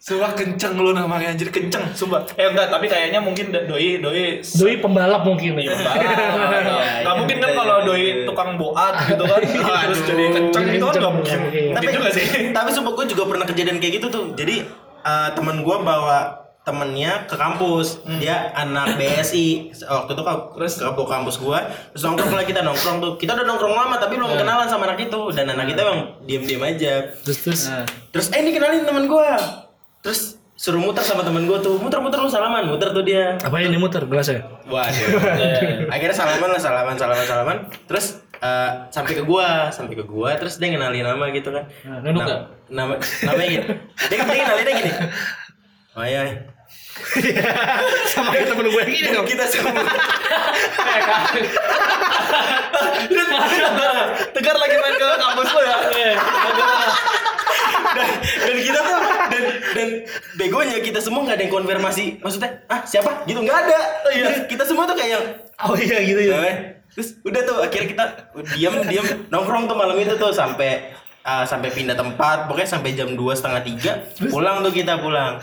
Sumpah 0.00 0.32
kenceng 0.32 0.80
lu 0.80 0.96
namanya 0.96 1.36
anjir 1.36 1.52
kenceng, 1.52 1.92
sumpah. 1.92 2.24
Eh 2.32 2.48
enggak, 2.48 2.72
tapi 2.72 2.88
kayaknya 2.88 3.20
mungkin 3.20 3.52
doi 3.52 4.00
doi 4.00 4.40
Doi 4.40 4.80
pembalap 4.80 5.28
mungkin. 5.28 5.60
Ya. 5.60 5.76
Gak 5.76 7.04
iya, 7.04 7.12
mungkin 7.20 7.36
kan 7.36 7.52
iya, 7.52 7.56
kalau 7.60 7.76
iya, 7.76 7.84
doi 7.84 8.00
iya. 8.00 8.24
tukang 8.24 8.56
boat 8.56 8.94
gitu 9.12 9.24
kan 9.28 9.40
terus 9.84 10.00
jadi 10.08 10.24
kenceng 10.32 10.64
gitu 10.72 10.84
kan 10.88 10.94
gak 11.04 11.14
mungkin. 11.20 11.38
Iya. 11.52 11.70
Mungkin 11.76 11.90
juga 12.00 12.08
sih. 12.16 12.26
tapi 12.48 12.68
sumpah 12.72 12.92
gue 12.96 13.06
juga 13.12 13.22
pernah 13.28 13.44
kejadian 13.44 13.76
kayak 13.76 14.00
gitu 14.00 14.06
tuh. 14.08 14.24
Jadi 14.40 14.64
eh, 15.04 15.28
temen 15.36 15.56
gue 15.60 15.76
bawa 15.84 16.18
temennya 16.64 17.28
ke 17.28 17.36
kampus. 17.36 18.00
Dia 18.20 18.56
anak 18.56 18.96
BSI 18.96 19.76
waktu 19.84 20.12
itu 20.16 20.22
ke- 20.24 20.44
terus? 20.56 20.74
ke 20.80 21.04
kampus 21.04 21.36
gua. 21.44 21.60
Terus 21.92 22.02
nongkrong 22.08 22.32
lah 22.40 22.44
kita 22.48 22.60
nongkrong 22.64 22.96
tuh. 23.04 23.12
Kita 23.20 23.36
udah 23.36 23.44
nongkrong 23.44 23.74
lama 23.76 24.00
tapi 24.00 24.16
belum 24.16 24.32
kenalan 24.32 24.64
sama 24.64 24.88
anak 24.88 25.12
itu. 25.12 25.20
Dan 25.32 25.52
anak 25.52 25.76
kita 25.76 25.84
emang 25.84 26.00
diem 26.24 26.44
diem 26.48 26.62
aja. 26.64 27.12
Terus 27.20 27.38
terus? 27.44 27.62
Nah, 27.68 27.84
terus 28.12 28.32
eh 28.32 28.40
ini 28.40 28.56
kenalin 28.56 28.88
temen 28.88 29.04
gua 29.04 29.68
terus 30.00 30.20
suruh 30.54 30.76
muter 30.76 31.00
sama 31.00 31.24
temen 31.24 31.48
gua 31.48 31.56
tuh 31.56 31.80
muter 31.80 32.00
muter 32.00 32.20
lu 32.20 32.28
salaman 32.28 32.68
muter 32.68 32.92
tuh 32.92 33.00
dia 33.00 33.40
apa 33.40 33.56
yang 33.60 33.72
dimuter 33.72 34.04
gelasnya? 34.04 34.44
Waduh. 34.68 35.08
Akhirnya 35.94 36.12
salaman 36.12 36.48
lah, 36.52 36.60
salaman, 36.60 36.96
salaman, 36.96 37.24
salaman. 37.24 37.56
Terus 37.88 38.20
eh, 38.36 38.70
sampai 38.92 39.12
ke 39.16 39.24
gua, 39.24 39.72
sampai 39.72 39.96
ke 39.96 40.04
gua, 40.04 40.36
terus 40.36 40.60
dia 40.60 40.68
ngenalin 40.68 41.04
nama 41.04 41.32
gitu 41.32 41.48
kan. 41.48 41.64
Nah, 41.84 41.98
nunduk 42.04 42.22
Na- 42.22 42.28
nggak? 42.28 42.40
Nama, 42.70 42.94
namanya 43.24 43.48
gitu. 43.48 43.66
Dia, 44.12 44.16
dia 44.20 44.36
ngenalinnya 44.36 44.74
gini. 44.76 44.92
Oh 45.96 46.04
iya. 46.04 46.22
Sama 48.12 48.28
kayak 48.30 48.52
temen 48.52 48.66
gue 48.68 48.82
yang 48.84 48.92
ini 48.92 49.08
dong. 49.10 49.24
Kita 49.26 49.44
sama. 49.48 49.72
Tegar 54.36 54.56
lagi 54.56 54.76
main 54.76 54.94
ke 54.94 55.06
kampus 55.18 55.48
lo 55.50 55.60
ya. 55.64 55.76
dan, 57.90 58.08
dan 58.46 58.56
kita 58.60 58.80
tuh 58.80 58.98
dan 59.70 59.88
begonya 60.34 60.78
kita 60.78 60.98
semua 60.98 61.22
nggak 61.22 61.36
ada 61.36 61.44
yang 61.44 61.54
konfirmasi. 61.54 62.04
Maksudnya, 62.18 62.50
ah 62.66 62.82
siapa? 62.82 63.22
Gitu 63.24 63.38
nggak 63.38 63.58
ada. 63.60 63.78
Iya. 64.08 64.28
Kita 64.44 64.62
semua 64.62 64.84
tuh 64.84 64.94
kayak 64.94 65.10
yang 65.10 65.24
Oh 65.60 65.74
iya 65.74 66.00
gitu 66.00 66.20
ya. 66.22 66.36
Eh, 66.42 66.56
terus 66.90 67.20
udah 67.20 67.40
tuh 67.42 67.58
akhirnya 67.60 67.88
kita 67.88 68.04
diam 68.50 68.74
diam 68.82 69.04
nongkrong 69.28 69.64
tuh 69.64 69.74
malam 69.74 69.94
itu 69.94 70.16
tuh 70.16 70.32
sampai 70.32 70.90
ah, 71.20 71.44
sampai 71.44 71.68
pindah 71.68 71.92
tempat 71.92 72.48
pokoknya 72.48 72.70
sampai 72.70 72.90
jam 72.92 73.12
dua 73.12 73.32
setengah 73.32 73.62
tiga 73.62 73.92
pulang 74.26 74.58
tuh 74.60 74.72
kita 74.72 74.96
pulang 74.96 75.36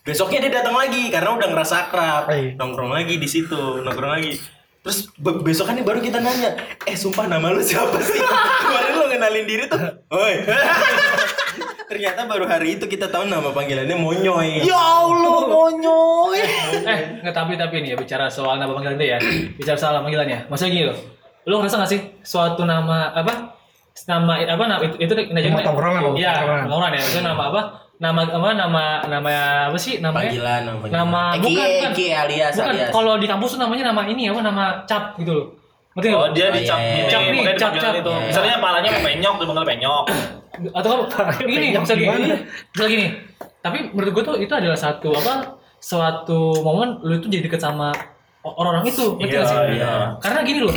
besoknya 0.00 0.44
dia 0.44 0.60
datang 0.60 0.76
lagi 0.76 1.08
karena 1.08 1.32
udah 1.32 1.48
ngerasa 1.48 1.88
akrab 1.88 2.28
Iya. 2.28 2.54
nongkrong 2.54 2.92
lagi 2.92 3.16
di 3.16 3.24
situ 3.24 3.56
nongkrong 3.80 4.12
lagi 4.12 4.36
terus 4.78 5.08
be- 5.16 5.40
besokannya 5.40 5.80
baru 5.80 5.98
kita 5.98 6.20
nanya 6.20 6.54
eh 6.84 6.92
sumpah 6.92 7.24
nama 7.24 7.48
lu 7.48 7.58
siapa 7.58 7.96
sih 7.98 8.20
kemarin 8.62 8.92
lu 8.94 9.04
ngenalin 9.08 9.46
diri 9.48 9.64
tuh 9.64 9.80
oi 10.12 10.34
ternyata 11.84 12.24
baru 12.24 12.44
hari 12.44 12.74
itu 12.74 12.84
kita 12.84 13.06
tahu 13.06 13.24
nama 13.24 13.48
panggilannya 13.48 13.94
Monyoy 13.94 14.62
Ya 14.62 14.76
Allah, 14.76 15.40
monyoy. 15.44 16.40
eh 16.90 16.98
nggak 17.20 17.32
tapi 17.32 17.54
tapi 17.54 17.80
nih 17.80 17.92
ya 17.92 17.96
bicara 17.96 18.26
soal 18.26 18.56
nama 18.56 18.70
panggilan 18.70 18.94
itu 18.94 19.06
ya. 19.06 19.18
bicara 19.54 19.76
soal 19.76 19.92
nama 19.94 20.04
panggilannya. 20.04 20.48
Maksudnya 20.48 20.70
gini 20.70 20.84
loh. 20.88 20.98
Lu 21.44 21.58
ngerasa 21.58 21.76
nggak 21.76 21.90
sih 21.90 22.00
suatu 22.20 22.64
nama 22.64 23.10
apa? 23.10 23.52
Nama 24.02 24.32
apa 24.48 24.64
nama 24.64 24.80
itu 24.82 24.96
itu 24.98 25.12
Nama 25.30 25.60
tongkrongan, 25.62 26.02
Iya, 26.14 26.32
tongkrongan. 26.34 26.62
tongkrongan 26.66 26.90
ya. 26.90 27.02
Itu 27.04 27.20
nama 27.20 27.42
apa? 27.46 27.60
Nama 27.94 28.20
apa 28.26 28.48
nama 28.52 28.82
nama 29.06 29.30
apa 29.70 29.78
sih 29.78 30.02
namanya? 30.02 30.26
panggilan 30.26 30.60
nama 30.62 30.78
panggilan. 30.80 30.98
Nama 30.98 31.20
Eh, 31.22 31.38
bukan 31.38 31.52
bukan. 31.70 31.90
Kie 31.94 32.10
alias 32.10 32.54
Bukan, 32.54 32.74
alias 32.74 32.88
kalau 32.90 33.14
di 33.16 33.26
kampus 33.26 33.54
tuh 33.54 33.60
namanya 33.60 33.84
nama 33.88 34.02
ini 34.04 34.26
apa 34.26 34.40
nama 34.40 34.64
cap 34.82 35.14
gitu 35.16 35.30
loh. 35.30 35.46
Ngerti? 35.94 36.10
Oh 36.10 36.26
dia 36.28 36.50
Oh, 36.50 36.50
dicap 36.50 36.74
iya, 36.76 36.90
iya, 36.96 37.06
Cap 37.06 37.22
nih, 37.22 37.38
makanya 37.38 37.54
cap, 37.56 37.72
cap. 37.78 37.94
itu. 37.94 38.10
Iya. 38.10 38.26
Misalnya 38.26 38.54
palanya 38.58 38.90
penyok, 38.98 39.34
dipanggil 39.38 39.64
penyok. 39.64 40.04
Atau 40.70 41.06
kan 41.10 41.34
gini 41.42 41.74
misal 41.74 41.96
gini 41.98 42.06
gimana? 42.06 42.36
misal 42.46 42.86
gini 42.86 43.06
tapi 43.64 43.78
menurut 43.90 44.10
gue 44.14 44.24
tuh 44.24 44.36
itu 44.38 44.52
adalah 44.54 44.78
satu 44.78 45.10
apa 45.16 45.58
suatu 45.80 46.62
momen 46.62 47.00
lu 47.04 47.18
itu 47.18 47.26
jadi 47.28 47.48
deket 47.48 47.60
sama 47.60 47.92
orang-orang 48.44 48.88
itu 48.88 49.16
ngerti 49.18 49.36
Iya, 49.36 49.44
sih 49.48 49.56
iya. 49.80 49.94
karena 50.20 50.40
gini 50.44 50.60
loh 50.64 50.76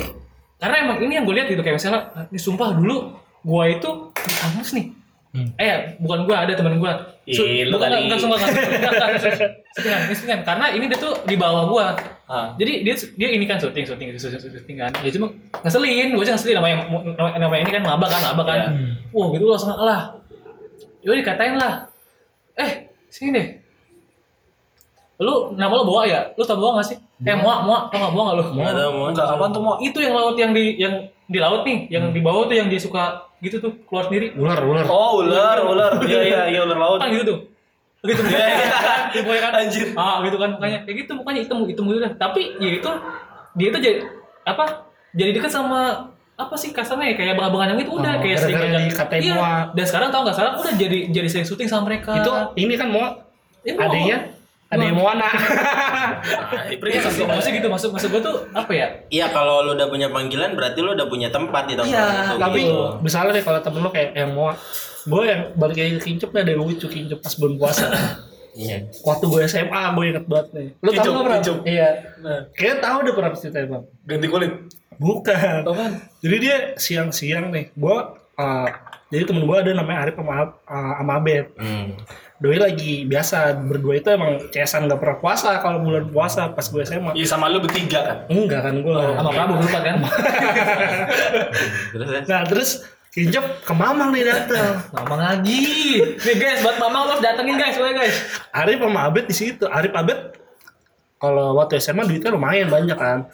karena 0.57 0.75
emang 0.87 0.97
ini 1.03 1.13
yang 1.19 1.25
gue 1.27 1.35
lihat 1.37 1.47
gitu 1.51 1.61
kayak 1.61 1.77
misalnya 1.77 2.01
ini 2.33 2.39
sumpah 2.41 2.73
dulu 2.73 3.13
gue 3.45 3.63
itu 3.69 3.89
di 4.15 4.33
kampus 4.33 4.69
nih 4.73 4.85
Hmm. 5.37 5.53
eh 5.55 5.93
bukan 5.97 6.25
gue 6.25 6.33
ada 6.33 6.49
teman 6.51 6.81
gue 6.81 6.91
Ih, 7.27 7.67
lu 7.67 7.75
bukan 7.75 7.93
kali. 7.93 8.09
enggak 8.09 8.17
sumpah 8.17 8.37
enggak 8.39 8.53
enggak 8.73 8.89
enggak 8.89 9.21
settingan 9.75 9.99
ini 10.01 10.13
settingan 10.15 10.39
karena 10.41 10.65
ini 10.71 10.85
dia 10.87 10.97
tuh 10.97 11.13
di 11.23 11.35
bawah 11.35 11.63
gue 11.67 11.85
Ah. 12.27 12.51
jadi 12.57 12.83
dia 12.83 12.91
dia 13.13 13.29
ini 13.29 13.45
kan 13.45 13.55
syuting 13.55 13.85
syuting 13.85 14.11
syuting, 14.11 14.35
syuting 14.35 14.75
kan. 14.75 14.91
Ya 14.99 15.07
cuma 15.09 15.31
ngeselin 15.61 16.11
gue 16.11 16.23
sih 16.23 16.33
ngeselin 16.33 16.55
namanya 16.57 16.75
namanya, 16.89 17.37
namanya 17.39 17.61
ini 17.61 17.71
kan 17.71 17.83
maba 17.85 18.05
kan 18.05 18.19
maba 18.25 18.43
kan. 18.43 18.59
Iya. 18.67 18.99
wah 19.13 19.27
gitu 19.31 19.45
langsung 19.45 19.71
lah. 19.71 20.11
Yaudah 20.99 21.17
dikatain 21.17 21.55
lah. 21.55 21.87
Eh 22.53 22.71
sini 23.07 23.31
deh. 23.31 23.47
Lu 25.17 25.53
nama 25.53 25.71
lu 25.71 25.83
bawa 25.83 26.03
ya? 26.03 26.35
Lu 26.35 26.43
tau 26.43 26.57
bawa 26.57 26.83
gak 26.83 26.91
sih 26.91 26.97
eh 27.19 27.33
muak 27.33 27.59
muak 27.63 27.81
tau 27.87 27.97
gak 27.99 28.11
bawa 28.11 28.23
gak 28.23 28.35
lu 28.35 28.43
Nggak 28.53 28.73
tahu, 28.75 28.89
mau 28.91 29.05
Enggak, 29.07 29.25
apaan 29.27 29.49
tuh 29.49 29.61
mau? 29.61 29.75
itu 29.79 29.97
yang 29.97 30.13
laut 30.13 30.35
yang 30.35 30.51
di 30.51 30.65
yang 30.75 30.93
di 31.23 31.39
laut 31.39 31.61
nih 31.63 31.77
yang 31.89 32.03
di 32.07 32.19
bawah 32.19 32.45
tuh 32.45 32.53
yang 32.53 32.67
dia 32.67 32.77
suka 32.77 33.03
gitu 33.39 33.57
tuh 33.59 33.73
keluar 33.83 34.05
sendiri 34.05 34.33
Ular, 34.33 34.59
ular. 34.59 34.85
Oh 34.85 35.19
ular, 35.19 35.57
ular. 35.59 35.91
Iya 36.03 36.21
iya 36.23 36.41
iya 36.47 36.59
ular 36.61 36.77
laut. 36.77 36.99
kan 36.99 37.09
gitu 37.09 37.25
tuh 37.25 37.39
gitu 38.03 38.21
Iya, 38.23 38.45
iya. 38.47 38.67
Dia 39.09 39.21
pokoknya 39.21 39.41
kan 39.41 39.53
Anjir. 39.57 39.85
ah 39.95 40.15
gitu 40.21 40.35
kan 40.35 40.49
mukanya 40.53 40.79
kayak 40.83 40.97
gitu 40.99 41.11
mukanya 41.13 41.39
hitam 41.41 41.57
hitam 41.63 41.83
gitu 41.85 41.99
dah 41.99 42.11
tapi 42.15 42.41
ya 42.55 42.69
itu 42.75 42.89
dia 43.55 43.67
itu 43.67 43.79
jadi 43.79 43.97
apa 44.43 44.63
jadi 45.11 45.31
dekat 45.33 45.49
sama 45.49 45.79
apa 46.35 46.53
sih 46.53 46.69
kasarnya 46.69 47.07
ya 47.07 47.15
kayak 47.15 47.31
abang-abangan 47.33 47.73
yang 47.73 47.81
itu 47.81 47.91
udah 47.91 48.13
Oh, 48.13 48.21
kayak 48.21 48.37
sering 48.37 48.55
ngajak- 48.55 48.85
dikatain 48.87 49.21
iya 49.23 49.33
muak. 49.33 49.65
dan 49.73 49.85
sekarang 49.85 50.07
tau 50.07 50.21
nggak 50.21 50.35
sekarang 50.35 50.53
udah 50.55 50.73
jadi 50.75 50.97
jadi 51.09 51.27
sering 51.27 51.47
syuting 51.47 51.65
sama 51.65 51.83
mereka 51.87 52.13
Itu 52.15 52.31
ini 52.55 52.73
kan 52.73 52.87
mau 52.87 53.25
Ya, 53.59 53.73
mau. 53.73 53.89
adanya 53.89 54.17
ada 54.67 54.83
yang 54.83 54.97
Moana. 54.99 55.27
Nah, 55.27 56.67
Iya, 56.67 56.99
maksud, 57.03 57.23
maksud 57.23 57.51
gitu, 57.55 57.67
maksud, 57.71 57.89
maksud 57.95 58.09
gue 58.11 58.21
tuh 58.21 58.35
apa 58.51 58.71
ya? 58.75 58.87
Iya 59.07 59.25
kalau 59.31 59.63
lu 59.63 59.79
udah 59.79 59.87
punya 59.87 60.11
panggilan 60.11 60.55
berarti 60.59 60.79
lu 60.83 60.91
udah 60.91 61.07
punya 61.07 61.31
tempat 61.31 61.71
di 61.71 61.73
tongkrongan 61.79 62.35
Iya. 62.35 62.39
Tapi 62.39 62.59
gitu. 62.67 62.83
misalnya 62.99 63.31
deh 63.39 63.43
kalau 63.47 63.59
temen 63.63 63.79
lu 63.79 63.89
kayak 63.91 64.11
yang 64.15 64.31
mau 64.35 64.51
gue 65.07 65.21
yang 65.23 65.41
balik 65.55 65.77
lagi 65.79 65.91
ke 65.95 66.01
kincup 66.11 66.29
nih 66.35 66.41
ada 66.43 66.51
yang 66.51 66.61
lucu 66.67 66.87
kincup 66.91 67.19
pas 67.23 67.33
bulan 67.39 67.55
puasa. 67.55 67.85
Iya. 68.57 68.77
Waktu 69.05 69.25
gue 69.27 69.41
SMA 69.45 69.81
gue 69.93 70.05
inget 70.07 70.25
banget 70.25 70.47
nih. 70.51 70.67
Lu 70.81 70.89
Kincup, 70.89 70.97
tahu 70.99 71.11
nggak 71.13 71.23
Bram? 71.23 71.35
kincup. 71.37 71.57
Iya. 71.63 71.89
Nah, 72.19 72.39
Kayaknya 72.51 72.77
tahu 72.81 72.97
deh 72.99 73.13
pernah 73.13 73.31
cerita 73.31 73.57
bang. 73.63 73.83
ganti 74.03 74.27
kulit. 74.27 74.51
Bukan. 74.97 75.59
Apaan? 75.63 75.93
Jadi 76.19 76.35
dia 76.39 76.55
siang-siang 76.75 77.53
nih. 77.53 77.69
Gue 77.71 77.97
uh, 78.33 78.67
jadi 79.07 79.23
temen 79.23 79.45
gue 79.45 79.55
ada 79.55 79.71
namanya 79.71 80.03
Arif 80.03 80.17
sama 80.17 80.33
uh, 80.65 80.93
sama 80.97 81.13
Abed. 81.15 81.45
Hmm. 81.55 81.93
Doi 82.37 82.57
lagi 82.57 83.01
biasa 83.03 83.57
berdua 83.57 83.97
itu 83.97 84.09
emang 84.09 84.37
cesan 84.49 84.85
gak 84.85 85.01
pernah 85.01 85.17
puasa 85.17 85.57
kalau 85.57 85.81
bulan 85.81 86.05
puasa 86.05 86.49
pas 86.49 86.65
gue 86.65 86.81
SMA. 86.81 87.13
Iya 87.13 87.25
sama 87.27 87.49
lu 87.49 87.61
bertiga 87.61 88.01
kan. 88.03 88.17
Enggak 88.29 88.61
kan 88.61 88.77
gue. 88.77 88.93
Sama 88.93 89.29
Prabu 89.31 89.53
lupa 89.57 89.79
kan? 89.81 89.95
Terus? 91.93 92.09
Nah 92.25 92.41
terus 92.45 92.69
Kincop 93.17 93.65
ke 93.65 93.73
Mamang 93.73 94.13
nih 94.13 94.29
datang. 94.29 94.77
Mamang 94.93 95.17
lagi. 95.17 95.65
Nih 96.21 96.35
guys, 96.37 96.61
buat 96.61 96.77
Mamang 96.77 97.09
lo 97.09 97.13
datengin 97.17 97.57
guys, 97.57 97.73
boleh 97.73 97.97
guys. 97.97 98.13
Arif 98.53 98.77
sama 98.77 99.09
Abed 99.09 99.25
di 99.25 99.33
situ. 99.33 99.65
Arif 99.65 99.89
Abed 99.97 100.37
kalau 101.17 101.57
waktu 101.57 101.81
SMA 101.81 102.05
duitnya 102.05 102.29
lumayan 102.29 102.69
banyak 102.69 102.93
kan. 102.93 103.25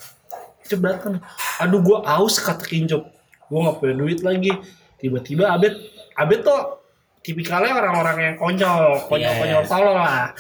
Kincop 0.63 0.79
datang. 0.87 1.13
Aduh 1.59 1.83
gua 1.83 1.99
aus 2.15 2.39
kata 2.39 2.63
Kincop. 2.63 3.11
Gua 3.51 3.59
nggak 3.67 3.83
punya 3.83 3.95
duit 3.99 4.19
lagi. 4.23 4.55
Tiba-tiba 5.03 5.51
Abed 5.51 5.75
Abed 6.15 6.47
tuh 6.47 6.79
tipikalnya 7.19 7.75
orang-orang 7.75 8.17
yang 8.23 8.35
konyol, 8.39 9.03
konyol-konyol 9.11 9.67
tolol 9.67 9.99
lah. 9.99 10.31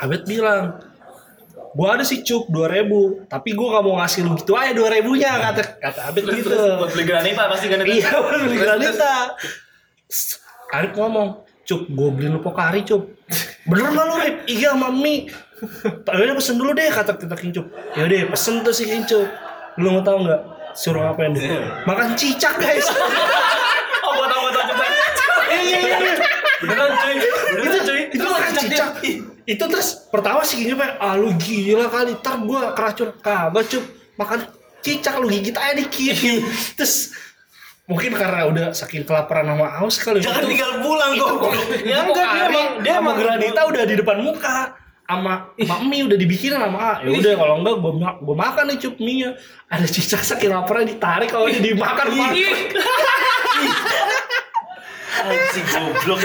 Abed 0.00 0.24
bilang, 0.24 0.80
gua 1.76 1.98
ada 1.98 2.04
sih 2.04 2.24
cuk 2.24 2.48
2000 2.48 3.28
tapi 3.28 3.52
gua 3.52 3.78
gak 3.78 3.84
mau 3.84 3.94
ngasih 4.00 4.20
lu 4.24 4.36
gitu 4.40 4.52
aja 4.56 4.72
2000 4.72 5.20
nya 5.20 5.32
kata 5.50 5.62
kata 5.82 6.00
Abed 6.12 6.24
gitu 6.32 6.48
Buat 6.52 6.90
beli 6.96 7.04
granita 7.04 7.42
pasti 7.48 7.66
itu. 7.68 7.76
Iya, 7.98 8.10
bener 8.20 8.40
beli 8.46 8.58
granita. 8.60 9.12
Arif 10.68 10.92
ngomong, 10.96 11.48
Cup, 11.64 11.84
gue 11.88 12.08
beliin 12.12 12.36
lu 12.36 12.40
Pokari, 12.40 12.84
Cup. 12.84 13.08
Bener 13.68 13.92
gak 13.92 14.04
lu, 14.08 14.14
Rip? 14.20 14.36
Iya, 14.48 14.72
mami. 14.72 15.28
Tapi 16.04 16.18
udah 16.24 16.36
pesen 16.36 16.56
dulu 16.56 16.72
deh, 16.72 16.88
kata 16.88 17.16
kita 17.16 17.36
Kincup. 17.36 17.66
Ya 17.96 18.08
udah, 18.08 18.32
pesen 18.32 18.64
tuh 18.64 18.72
si 18.72 18.88
Kincup. 18.88 19.28
Lu 19.80 19.92
mau 19.92 20.00
tau 20.04 20.24
gak? 20.24 20.40
Suruh 20.72 21.04
ngapain 21.04 21.32
deh? 21.36 21.44
Makan 21.84 22.16
cicak, 22.16 22.56
guys. 22.56 22.88
Oh, 24.08 24.16
gua 24.16 24.24
tahu 24.24 24.40
gua 24.40 24.52
tahu 24.56 24.64
cepat. 24.72 24.88
Iya, 25.52 25.60
iya, 25.84 25.96
iya. 26.00 26.14
Beneran 26.64 26.92
cuy. 26.96 27.14
Beneran 27.52 27.80
cuy. 27.84 28.00
Itu 28.08 28.24
makan 28.24 28.52
cicak. 28.56 28.90
Itu 29.48 29.64
terus 29.64 29.96
pertama 30.12 30.44
si 30.44 30.60
Kincup 30.60 30.76
kayak, 30.76 31.00
ah 31.00 31.16
lu 31.16 31.32
gila 31.34 31.88
kali, 31.88 32.12
ntar 32.20 32.36
gue 32.36 32.60
keracun. 32.76 33.08
Kagak, 33.16 33.64
Cup. 33.64 33.84
Makan 34.20 34.38
cicak, 34.84 35.16
lu 35.16 35.32
gigit 35.32 35.56
aja 35.56 35.72
dikit. 35.72 36.16
terus 36.76 37.16
mungkin 37.88 38.12
karena 38.12 38.44
udah 38.44 38.66
saking 38.76 39.08
kelaparan 39.08 39.48
sama 39.48 39.64
haus 39.80 39.96
kali 39.96 40.20
Jangan 40.20 40.44
Itu- 40.44 40.50
tinggal 40.52 40.72
pulang 40.84 41.16
kok. 41.16 41.32
Ya 41.80 42.04
enggak 42.04 42.26
dia 42.28 42.44
emang 42.44 42.68
dia 42.84 42.94
emang 43.00 43.16
granita 43.16 43.60
udah 43.64 43.82
di 43.88 43.94
depan 43.96 44.20
muka 44.20 44.76
sama 45.08 45.56
mami 45.56 46.04
udah 46.04 46.20
dibikinin 46.20 46.60
sama 46.60 46.76
A. 46.76 46.92
Ya 47.00 47.08
udah 47.08 47.32
kalau 47.40 47.54
enggak 47.64 47.74
gua 47.80 47.92
ma- 47.96 48.18
gua 48.20 48.36
makan 48.36 48.68
nih 48.68 48.76
cup 48.84 49.00
mie 49.00 49.32
Ada 49.72 49.88
cicak 49.88 50.20
saking 50.20 50.52
laparnya 50.52 50.92
ditarik 50.92 51.32
kalau 51.32 51.48
dia 51.48 51.64
dimakan 51.64 52.06
makan. 52.12 52.36
Anjing 55.18 55.66
goblok. 55.66 56.20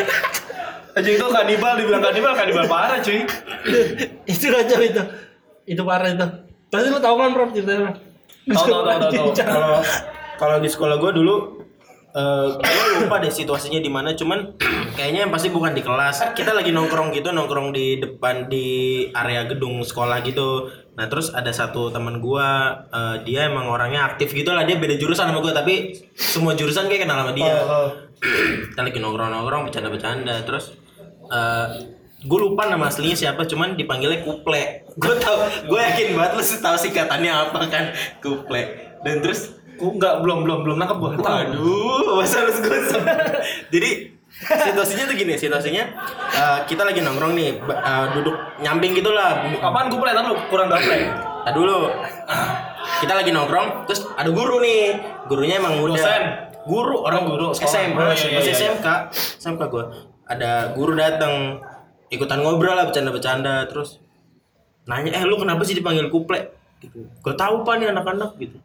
Anjing 0.94 1.18
itu 1.18 1.28
kanibal 1.30 1.74
dibilang 1.74 2.04
kanibal 2.06 2.34
kanibal 2.38 2.66
parah 2.70 3.02
cuy. 3.02 3.26
itu 4.30 4.46
kacau 4.50 4.80
itu. 4.82 5.04
Itu 5.66 5.82
parah 5.82 6.10
itu. 6.14 6.28
Tadi 6.70 6.88
lu 6.90 7.00
tahu 7.02 7.16
kan 7.18 7.30
Prof 7.34 7.50
ceritanya? 7.54 7.98
Tahu 8.46 8.66
tahu 8.66 8.82
tahu 8.86 9.00
tahu. 9.02 9.12
tahu. 9.12 9.28
Cicak. 9.34 9.48
Kalau 9.50 9.82
kalau 10.38 10.58
di 10.62 10.70
sekolah 10.70 10.96
gue 11.02 11.12
dulu 11.18 11.36
eh 12.14 12.48
gue 12.62 12.86
lupa 13.02 13.18
deh 13.18 13.34
situasinya 13.34 13.82
di 13.82 13.90
mana 13.90 14.14
cuman 14.14 14.54
kayaknya 14.98 15.26
yang 15.26 15.34
pasti 15.34 15.50
bukan 15.50 15.74
di 15.74 15.82
kelas 15.82 16.22
kita 16.38 16.54
lagi 16.54 16.70
nongkrong 16.70 17.10
gitu 17.10 17.34
nongkrong 17.34 17.74
di 17.74 17.98
depan 17.98 18.54
di 18.54 19.10
area 19.18 19.50
gedung 19.50 19.82
sekolah 19.82 20.22
gitu 20.22 20.70
nah 20.94 21.10
terus 21.10 21.34
ada 21.34 21.50
satu 21.50 21.90
teman 21.90 22.22
gua 22.22 22.70
eh, 22.94 23.26
dia 23.26 23.50
emang 23.50 23.66
orangnya 23.66 24.06
aktif 24.06 24.30
gitu 24.30 24.54
lah 24.54 24.62
dia 24.62 24.78
beda 24.78 24.94
jurusan 24.94 25.26
sama 25.26 25.42
gua 25.42 25.58
tapi 25.58 25.98
semua 26.14 26.54
jurusan 26.54 26.86
kayak 26.86 27.10
kenal 27.10 27.18
sama 27.26 27.34
dia 27.34 27.50
kita 28.70 28.82
lagi 28.86 29.00
nongkrong 29.02 29.34
nongkrong 29.34 29.62
bercanda 29.66 29.90
bercanda 29.90 30.38
terus 30.46 30.83
eh 31.34 31.68
gue 32.24 32.40
lupa 32.40 32.72
nama 32.72 32.88
aslinya 32.88 33.18
siapa 33.18 33.44
cuman 33.44 33.76
dipanggilnya 33.76 34.24
kuple 34.24 34.64
gue 35.02 35.14
tau 35.20 35.44
gue 35.68 35.80
yakin 35.82 36.16
banget 36.16 36.32
lu 36.38 36.44
tahu 36.62 36.76
singkatannya 36.80 37.32
apa 37.34 37.60
kan 37.68 37.86
kuple 38.22 38.62
dan 39.04 39.20
terus 39.20 39.64
Ku 39.74 39.98
enggak 39.98 40.22
belum 40.22 40.46
belum 40.46 40.60
belum 40.70 40.78
nangkep 40.78 40.98
gua. 41.02 41.12
Waduh, 41.18 42.22
masa 42.22 42.46
harus 42.46 42.62
gosok. 42.62 43.02
Jadi 43.74 43.90
situasinya 44.70 45.04
tuh 45.10 45.16
gini, 45.18 45.34
situasinya 45.34 45.84
eh, 46.30 46.60
kita 46.70 46.86
lagi 46.86 47.02
nongkrong 47.02 47.34
nih, 47.34 47.58
eh, 47.66 48.06
duduk 48.14 48.38
nyamping 48.62 48.94
gitu 48.94 49.10
lah. 49.10 49.42
Apaan 49.66 49.90
gue 49.90 49.98
pernah 49.98 50.30
lu 50.30 50.38
kurang 50.54 50.70
gaple. 50.70 51.10
Nah 51.44 51.52
dulu, 51.52 51.90
kita 53.02 53.14
lagi 53.18 53.34
nongkrong, 53.34 53.90
terus 53.90 54.06
ada 54.14 54.30
guru 54.30 54.62
nih, 54.62 54.94
gurunya 55.26 55.58
emang 55.58 55.82
muda. 55.82 55.98
Dosen? 55.98 56.24
Guru, 56.64 57.04
orang 57.04 57.28
Oh, 57.28 57.30
guru, 57.36 57.48
sekolah. 57.52 57.74
SMA, 57.76 58.00
Oh, 58.00 58.08
iya, 58.14 58.28
iya, 58.30 58.38
masih 58.40 58.54
iya. 58.56 58.72
SMK, 58.72 58.88
SMK 59.42 59.62
gue. 59.68 59.84
Ada 60.34 60.74
guru 60.74 60.98
datang, 60.98 61.62
ikutan 62.10 62.42
ngobrol 62.42 62.74
lah, 62.74 62.90
bercanda-bercanda, 62.90 63.70
terus 63.70 64.02
nanya, 64.90 65.14
eh 65.14 65.24
lu 65.30 65.38
kenapa 65.38 65.62
sih 65.62 65.78
dipanggil 65.78 66.10
kuple? 66.10 66.42
Gitu. 66.82 67.06
Gue 67.22 67.34
tahu 67.38 67.62
pak 67.62 67.78
nih 67.80 67.94
anak-anak 67.94 68.36
gitu. 68.42 68.58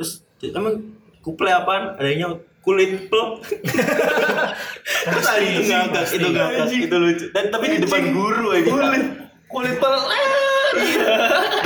Terus 0.00 0.24
emang 0.56 0.96
kuple 1.20 1.52
apaan? 1.52 2.00
Adanya 2.00 2.40
kulit 2.64 3.12
plok. 3.12 3.40
Terus 5.04 5.26
itu 5.40 5.62
ngakak, 5.68 6.04
itu 6.12 6.28
ngakak, 6.28 6.66
itu 6.72 6.96
lucu. 6.96 7.24
Dan 7.32 7.44
tapi 7.48 7.64
di 7.72 7.78
depan 7.84 8.12
guru 8.12 8.52
aja. 8.52 8.68
Kulit, 8.68 9.04
Kulit 9.50 9.74
pel. 9.82 9.94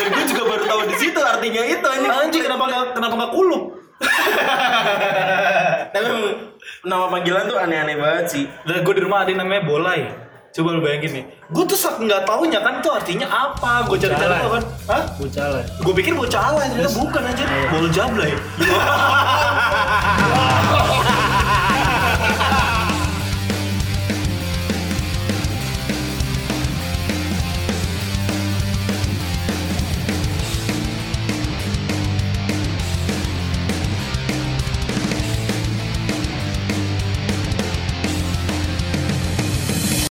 Dan 0.01 0.07
gue 0.09 0.25
juga 0.33 0.43
baru 0.49 0.65
tahu 0.65 0.81
di 0.89 0.97
situ 0.97 1.21
artinya 1.21 1.63
itu 1.69 1.85
anjing. 1.85 2.11
Anjing 2.11 2.43
kenapa 2.43 2.65
enggak 2.65 2.85
kenapa 2.97 3.15
enggak 3.21 3.33
kulup? 3.37 3.63
Nama 6.85 7.09
panggilan 7.09 7.49
tuh 7.49 7.57
aneh-aneh 7.57 7.97
banget 7.97 8.25
sih. 8.29 8.45
Dan 8.69 8.85
gue 8.85 8.95
di 8.95 9.03
rumah 9.03 9.25
ada 9.25 9.33
yang 9.33 9.41
namanya 9.41 9.65
bolai. 9.65 10.05
Coba 10.55 10.71
lu 10.77 10.85
bayangin 10.85 11.11
nih. 11.19 11.25
Gue 11.51 11.67
tuh 11.67 11.75
saking 11.75 12.07
nggak 12.07 12.23
taunya 12.29 12.61
kan 12.61 12.79
itu 12.79 12.91
artinya 12.93 13.27
apa. 13.27 13.89
Gue 13.89 13.99
cari-cari 13.99 14.39
tau 14.39 14.51
kan. 14.55 14.63
Hah? 14.87 15.03
Bocah 15.19 15.47
lah. 15.51 15.65
Gue 15.81 15.95
pikir 15.97 16.13
bocah 16.15 16.41
ala, 16.53 16.63
ternyata 16.69 16.95
bukan 16.95 17.23
anjir. 17.27 17.49
Bol 17.73 17.89
jablay. 17.91 18.33